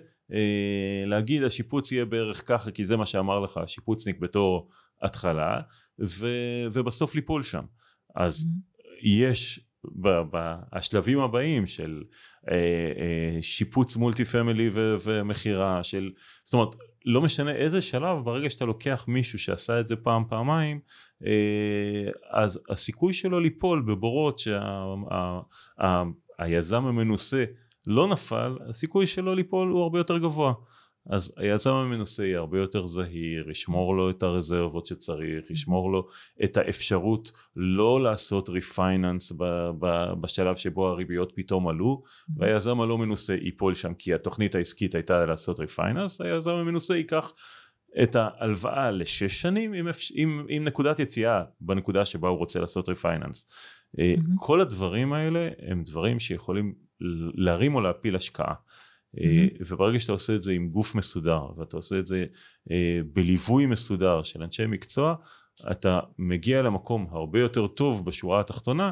[1.06, 4.68] להגיד השיפוץ יהיה בערך ככה כי זה מה שאמר לך השיפוצניק בתור
[5.02, 5.60] התחלה
[6.00, 6.26] ו,
[6.72, 7.64] ובסוף ליפול שם
[8.14, 8.76] אז mm-hmm.
[9.02, 9.60] יש
[10.74, 12.02] בשלבים הבאים של
[12.50, 14.68] אה, אה, שיפוץ מולטי פמילי
[15.04, 16.10] ומכירה של
[16.44, 16.74] זאת אומרת
[17.06, 20.80] לא משנה איזה שלב ברגע שאתה לוקח מישהו שעשה את זה פעם פעמיים
[21.26, 24.40] אה, אז הסיכוי שלו ליפול בבורות
[26.38, 27.44] שהיזם המנוסה
[27.86, 30.52] לא נפל הסיכוי שלו ליפול הוא הרבה יותר גבוה
[31.10, 36.08] אז היזם המנוסה יהיה הרבה יותר זהיר, ישמור לו את הרזרבות שצריך, ישמור לו
[36.44, 39.32] את האפשרות לא לעשות refinance
[40.20, 42.02] בשלב שבו הריביות פתאום עלו,
[42.36, 47.32] והיזם הלא מנוסה ייפול שם כי התוכנית העסקית הייתה לעשות refinance, היזם המנוסה ייקח
[48.02, 53.46] את ההלוואה לשש שנים עם, עם, עם נקודת יציאה בנקודה שבה הוא רוצה לעשות ריפייננס.
[53.96, 54.00] Mm-hmm.
[54.36, 56.74] כל הדברים האלה הם דברים שיכולים
[57.34, 58.54] להרים או להפיל השקעה.
[59.16, 59.72] Mm-hmm.
[59.72, 62.24] וברגע שאתה עושה את זה עם גוף מסודר ואתה עושה את זה
[62.70, 65.14] אה, בליווי מסודר של אנשי מקצוע
[65.70, 68.90] אתה מגיע למקום הרבה יותר טוב בשורה התחתונה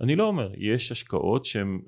[0.00, 1.44] אני לא אומר, יש השקעות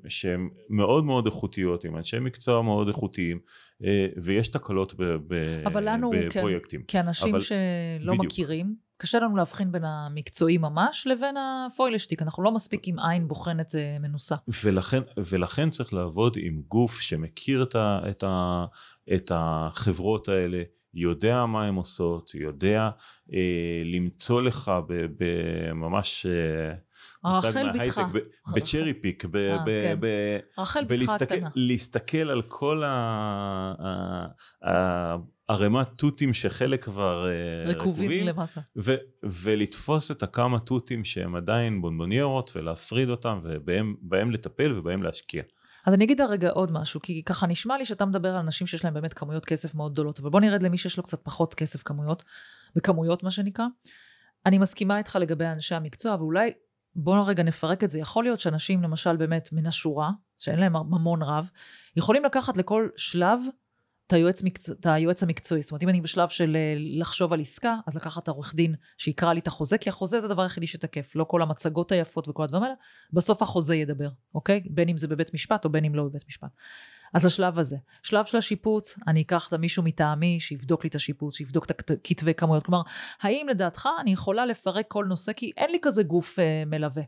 [0.07, 3.39] שהן מאוד מאוד איכותיות עם אנשי מקצוע מאוד איכותיים
[3.83, 5.67] אה, ויש תקלות בפרויקטים.
[5.67, 6.83] אבל לנו בפרויקטים.
[6.87, 8.25] כאנשים אבל, שלא בדיוק.
[8.25, 13.75] מכירים קשה לנו להבחין בין המקצועי ממש לבין הפוילשטיק, אנחנו לא מספיק עם עין בוחנת
[13.75, 14.35] אה, מנוסה.
[14.63, 18.65] ולכן, ולכן צריך לעבוד עם גוף שמכיר את, ה, את, ה,
[19.15, 22.89] את החברות האלה, יודע מה הן עושות, יודע
[23.33, 24.71] אה, למצוא לך
[25.17, 26.25] בממש...
[26.25, 26.88] אה,
[27.25, 28.01] רחל בתך.
[28.55, 29.29] בצ'רי פיק, אה,
[32.07, 32.27] כן.
[32.29, 32.83] על כל
[35.47, 38.61] ערימת תותים שחלק כבר אה, רקובים, רקובים למטה.
[38.77, 45.43] ו, ולתפוס את הכמה תותים שהם עדיין בונבוניירות ולהפריד אותם ובהם לטפל ובהם להשקיע.
[45.85, 48.83] אז אני אגיד הרגע עוד משהו, כי ככה נשמע לי שאתה מדבר על אנשים שיש
[48.83, 51.83] להם באמת כמויות כסף מאוד גדולות, אבל בוא נרד למי שיש לו קצת פחות כסף
[51.83, 52.23] כמויות,
[52.75, 53.65] בכמויות מה שנקרא.
[54.45, 56.51] אני מסכימה איתך לגבי אנשי המקצוע, ואולי
[56.95, 57.99] בואו רגע נפרק את זה.
[57.99, 61.49] יכול להיות שאנשים למשל באמת מן השורה, שאין להם ממון רב,
[61.95, 63.39] יכולים לקחת לכל שלב
[64.07, 65.61] את היועץ, מקצוע, את היועץ המקצועי.
[65.61, 69.33] זאת אומרת, אם אני בשלב של אה, לחשוב על עסקה, אז לקחת עורך דין שיקרא
[69.33, 72.63] לי את החוזה, כי החוזה זה הדבר היחידי שתקף, לא כל המצגות היפות וכל הדברים
[72.63, 72.75] האלה,
[73.13, 74.63] בסוף החוזה ידבר, אוקיי?
[74.69, 76.49] בין אם זה בבית משפט או בין אם לא בבית משפט.
[77.13, 77.77] אז לשלב הזה.
[78.03, 82.33] שלב של השיפוץ, אני אקח את מישהו מטעמי שיבדוק לי את השיפוץ, שיבדוק את הכתבי
[82.33, 82.65] כמויות.
[82.65, 82.81] כלומר,
[83.21, 87.03] האם לדעתך אני יכולה לפרק כל נושא, כי אין לי כזה גוף אה, מלווה.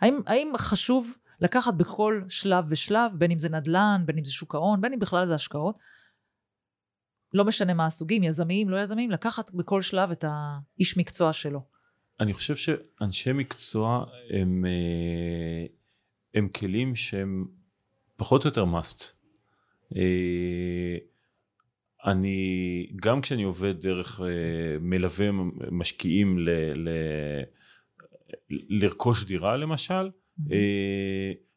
[0.00, 4.54] האם, האם חשוב לקחת בכל שלב ושלב, בין אם זה נדל"ן, בין אם זה שוק
[4.54, 5.78] ההון, בין אם בכלל זה השקעות,
[7.34, 11.60] לא משנה מה הסוגים, יזמיים, לא יזמיים, לקחת בכל שלב את האיש מקצוע שלו.
[12.20, 15.66] אני חושב שאנשי מקצוע הם, אה,
[16.34, 17.46] הם כלים שהם
[18.16, 19.04] פחות או יותר must.
[19.96, 20.96] אה,
[22.04, 24.26] אני, גם כשאני עובד דרך אה,
[24.80, 25.30] מלווה
[25.70, 26.88] משקיעים ל, ל,
[28.50, 30.08] לרכוש דירה למשל,
[30.40, 30.52] mm-hmm.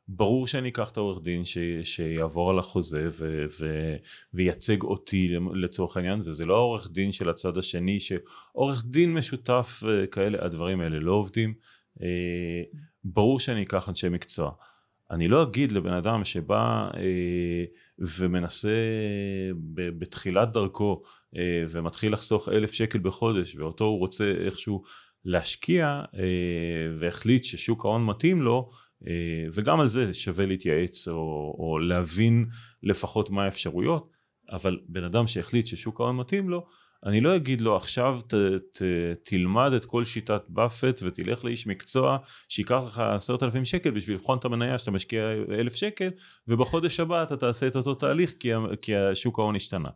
[0.08, 3.96] ברור שאני אקח את העורך דין ש, שיעבור על החוזה ו, ו,
[4.34, 10.38] וייצג אותי לצורך העניין וזה לא העורך דין של הצד השני שעורך דין משותף כאלה
[10.46, 11.54] הדברים האלה לא עובדים
[13.04, 14.52] ברור שאני אקח אנשי מקצוע
[15.12, 17.64] אני לא אגיד לבן אדם שבא אה,
[18.00, 18.78] ומנסה
[19.74, 21.04] ב, בתחילת דרכו
[21.38, 24.84] אה, ומתחיל לחסוך אלף שקל בחודש ואותו הוא רוצה איכשהו
[25.26, 26.24] להשקיע אה,
[27.00, 28.70] והחליט ששוק ההון מתאים לו
[29.08, 32.46] אה, וגם על זה שווה להתייעץ או, או להבין
[32.84, 34.10] לפחות מה האפשרויות
[34.52, 36.66] אבל בן אדם שהחליט ששוק ההון מתאים לו
[37.06, 38.34] אני לא אגיד לו עכשיו ת,
[38.78, 38.82] ת,
[39.24, 42.18] תלמד את כל שיטת באפט ותלך לאיש מקצוע
[42.50, 46.10] שיקח לך עשרת אלפים שקל בשביל לבחון את המניה שאתה משקיע אלף שקל
[46.48, 48.50] ובחודש הבא אתה תעשה את אותו תהליך כי,
[48.82, 49.90] כי השוק ההון השתנה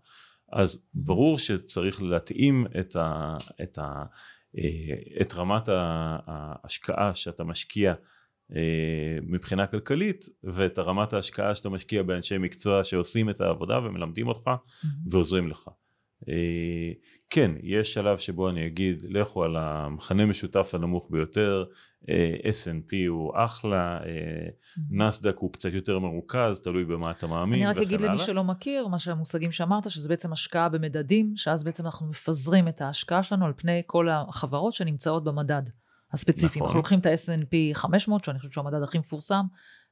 [0.51, 4.03] אז ברור שצריך להתאים את, ה, את, ה,
[4.57, 5.69] אה, את רמת
[6.27, 7.93] ההשקעה שאתה משקיע
[8.55, 14.47] אה, מבחינה כלכלית ואת רמת ההשקעה שאתה משקיע באנשי מקצוע שעושים את העבודה ומלמדים אותך
[14.47, 14.87] mm-hmm.
[15.11, 15.69] ועוזרים לך.
[16.29, 16.91] אה,
[17.29, 21.63] כן, יש שלב שבו אני אגיד לכו על המכנה משותף הנמוך ביותר,
[22.09, 24.79] אה, S&P הוא אחלה, mm-hmm.
[24.91, 27.71] נסדק הוא קצת יותר מרוכז, תלוי במה אתה מאמין וכן הלאה.
[27.71, 31.85] אני רק אגיד למי שלא מכיר, מה שהמושגים שאמרת, שזה בעצם השקעה במדדים, שאז בעצם
[31.85, 35.63] אנחנו מפזרים את ההשקעה שלנו על פני כל החברות שנמצאות במדד.
[36.13, 36.49] הספציפיים.
[36.49, 36.61] נכון.
[36.61, 39.45] אנחנו לוקחים את ה-S&P 500, שאני חושבת שהוא המדד הכי מפורסם,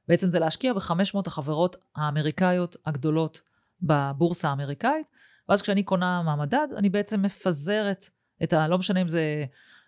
[0.07, 3.41] בעצם זה להשקיע ב-500 החברות האמריקאיות הגדולות
[3.81, 5.07] בבורסה האמריקאית,
[5.51, 8.09] ואז כשאני קונה מהמדד, אני בעצם מפזרת
[8.43, 8.67] את ה...
[8.67, 9.45] לא משנה אם זה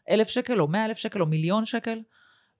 [0.09, 1.99] אלף שקל או מאה אלף שקל או מיליון שקל,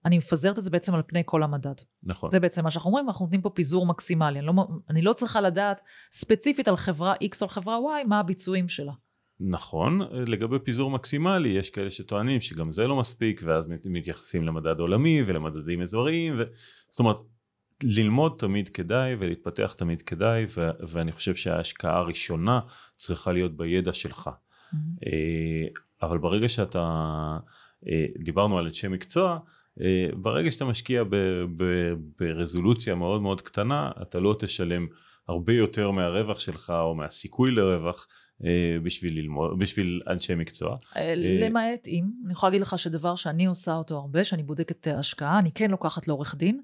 [0.04, 1.74] אני מפזרת את זה בעצם על פני כל המדד.
[2.02, 2.30] נכון.
[2.30, 4.38] זה בעצם מה שאנחנו אומרים, אנחנו נותנים פה פיזור מקסימלי.
[4.38, 4.52] אני לא,
[4.90, 5.80] אני לא צריכה לדעת
[6.12, 8.92] ספציפית על חברה X או על חברה Y, מה הביצועים שלה.
[9.40, 15.22] נכון, לגבי פיזור מקסימלי יש כאלה שטוענים שגם זה לא מספיק ואז מתייחסים למדד עולמי
[15.26, 16.42] ולמדדים אזוריים, ו...
[16.88, 17.16] זאת אומרת
[17.84, 20.70] ללמוד תמיד כדאי ולהתפתח תמיד כדאי ו...
[20.88, 22.60] ואני חושב שההשקעה הראשונה
[22.94, 24.28] צריכה להיות בידע שלך.
[24.28, 24.76] Mm-hmm.
[26.02, 26.80] אבל ברגע שאתה,
[27.88, 29.38] אה, דיברנו על אנשי מקצוע,
[29.80, 31.16] אה, ברגע שאתה משקיע ב...
[31.56, 31.64] ב...
[32.18, 34.86] ברזולוציה מאוד מאוד קטנה אתה לא תשלם
[35.28, 38.06] הרבה יותר מהרווח שלך או מהסיכוי לרווח
[38.44, 40.76] אה, בשביל ללמוד, בשביל אנשי מקצוע.
[40.96, 44.86] אה, אה, למעט אם, אני יכולה להגיד לך שדבר שאני עושה אותו הרבה, שאני בודקת
[44.86, 46.60] השקעה, אני כן לוקחת לעורך דין,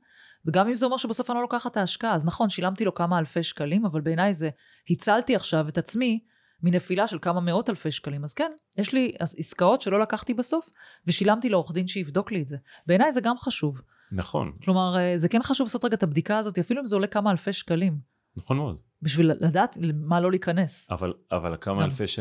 [0.46, 3.18] וגם אם זה אומר שבסוף אני לא לוקחת את ההשקעה, אז נכון, שילמתי לו כמה
[3.18, 4.50] אלפי שקלים, אבל בעיניי זה,
[4.90, 6.20] הצלתי עכשיו את עצמי
[6.62, 8.24] מנפילה של כמה מאות אלפי שקלים.
[8.24, 10.70] אז כן, יש לי עסקאות שלא לקחתי בסוף,
[11.06, 12.56] ושילמתי לעורך דין שיבדוק לי את זה.
[12.86, 13.80] בעיניי זה גם חשוב.
[14.12, 14.52] נכון.
[14.64, 17.52] כלומר, זה כן חשוב לעשות רגע את הבדיקה הזאת, אפילו אם זה עולה כמה אלפי
[17.52, 17.98] שקלים.
[18.36, 18.76] נכון מאוד.
[19.02, 20.90] בשביל לדעת מה לא להיכנס.
[20.90, 22.20] אבל, אבל כמה אלפי ש...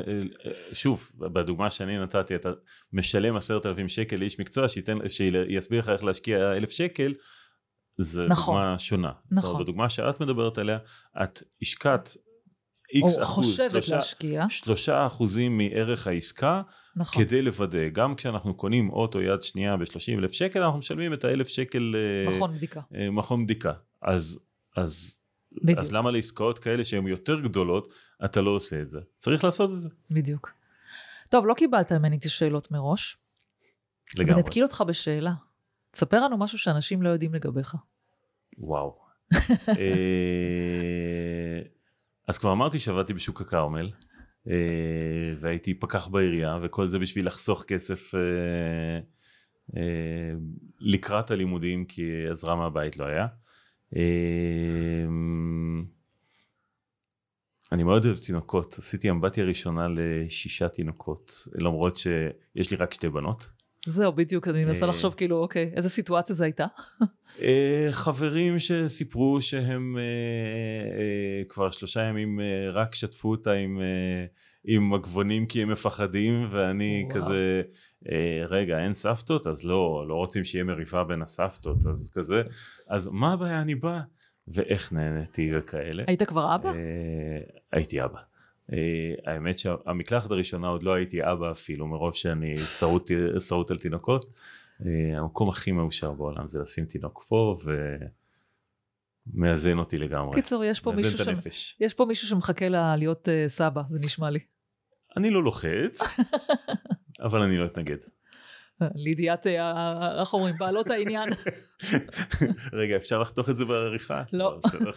[0.72, 2.50] שוב, בדוגמה שאני נתתי, אתה
[2.94, 7.14] משלם עשרת אלפים שקל לאיש מקצוע שייתן, שיסביר לך איך להשקיע אלף שקל,
[8.04, 9.12] זה נכון, דוגמה שונה.
[9.32, 9.36] נכון.
[9.36, 10.78] זאת אומרת, בדוגמה שאת מדברת עליה,
[11.24, 12.18] את השקעת
[12.94, 14.46] איקס אחוז, שלושה, להשקיע.
[14.50, 16.62] שלושה אחוזים מערך העסקה,
[16.96, 17.24] נכון.
[17.24, 21.48] כדי לוודא, גם כשאנחנו קונים אוטו יד שנייה ב-30 אלף שקל, אנחנו משלמים את האלף
[21.48, 22.82] שקל אה, מכון בדיקה.
[23.12, 23.74] מכון בדיקה.
[24.02, 24.40] אז,
[24.76, 25.20] אז
[25.64, 25.80] בדיוק.
[25.80, 27.94] אז למה לעסקאות כאלה שהן יותר גדולות,
[28.26, 29.00] אתה לא עושה את זה?
[29.18, 29.90] צריך לעשות את זה.
[30.12, 30.54] בדיוק.
[31.30, 33.18] טוב, לא קיבלת ממני את השאלות מראש.
[34.14, 34.24] לגמרי.
[34.24, 35.34] אז אני אתקיל אותך בשאלה.
[35.92, 37.76] תספר לנו משהו שאנשים לא יודעים לגביך.
[38.60, 39.00] וואו.
[39.80, 41.62] אה,
[42.28, 43.92] אז כבר אמרתי שעבדתי בשוק הכרמל,
[44.48, 49.00] אה, והייתי פקח בעירייה, וכל זה בשביל לחסוך כסף אה,
[50.80, 53.28] לקראת הלימודים, כי עזרה מהבית לא היה.
[57.72, 63.44] אני מאוד אוהב תינוקות, עשיתי אמבטיה ראשונה לשישה תינוקות, למרות שיש לי רק שתי בנות.
[63.88, 66.66] זהו, בדיוק, אני מנסה אה, לחשוב כאילו, אוקיי, איזה סיטואציה זה הייתה?
[67.42, 72.40] אה, חברים שסיפרו שהם אה, כבר שלושה ימים
[72.74, 73.80] רק שתפו אותה עם,
[74.66, 77.16] עם מגבונים כי הם מפחדים, ואני וואו.
[77.16, 77.62] כזה,
[78.50, 79.48] רגע, אין סבתות?
[79.48, 82.42] אז לא, לא רוצים שיהיה מריבה בין הסבתות, אז כזה,
[82.90, 84.00] אז מה הבעיה, אני בא.
[84.48, 86.04] ואיך נהניתי וכאלה.
[86.08, 86.74] היית כבר אבא?
[87.72, 88.20] הייתי אבא.
[88.74, 92.58] אה, האמת שהמקלחת הראשונה עוד לא הייתי אבא אפילו מרוב שאני
[93.40, 94.26] שרוט על תינוקות.
[94.86, 97.56] אה, המקום הכי מאושר בעולם זה לשים תינוק פה
[99.34, 100.34] ומאזן אותי לגמרי.
[100.34, 101.20] קיצור, יש פה, מישהו,
[101.52, 101.76] ש...
[101.80, 104.40] יש פה מישהו שמחכה לה להיות uh, סבא, זה נשמע לי.
[105.18, 106.00] אני לא לוחץ,
[107.26, 107.98] אבל אני לא אתנגד.
[108.96, 109.48] לידיעת,
[110.20, 111.30] איך אומרים, בעלות העניין.
[112.74, 114.24] רגע, אפשר לחתוך את זה בעריכה?
[114.34, 114.60] לא.
[114.82, 114.92] לא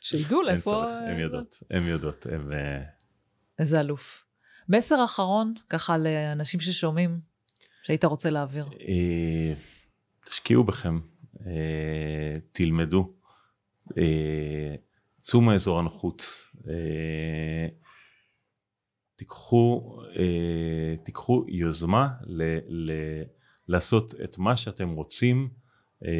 [0.00, 0.84] שידעו לאיפה...
[0.98, 2.26] הן יודעות, הן יודעות.
[2.26, 2.82] אה,
[3.58, 4.24] איזה אלוף.
[4.68, 7.20] מסר אחרון, ככה לאנשים ששומעים,
[7.82, 8.64] שהיית רוצה להעביר.
[8.64, 9.54] אה,
[10.24, 11.00] תשקיעו בכם,
[11.46, 13.12] אה, תלמדו,
[15.18, 16.22] צאו מאזור הנוחות.
[19.16, 22.92] תיקחו, אה, תיקחו יוזמה ל, ל,
[23.68, 25.48] לעשות את מה שאתם רוצים,
[26.04, 26.10] אה,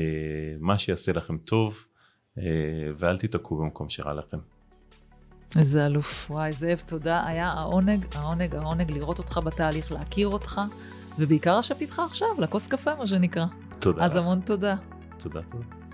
[0.61, 1.85] מה שיעשה לכם טוב,
[2.39, 2.43] אה,
[2.97, 4.39] ואל תיתקעו במקום שרע לכם.
[5.57, 6.31] איזה אלוף.
[6.31, 7.27] וואי, זאב, תודה.
[7.27, 10.61] היה העונג, העונג, העונג לראות אותך בתהליך, להכיר אותך,
[11.19, 13.47] ובעיקר לשבת איתך עכשיו, לכוס קפה, מה שנקרא.
[13.81, 14.77] תודה אז המון תודה.
[15.19, 15.86] תודה, תודה.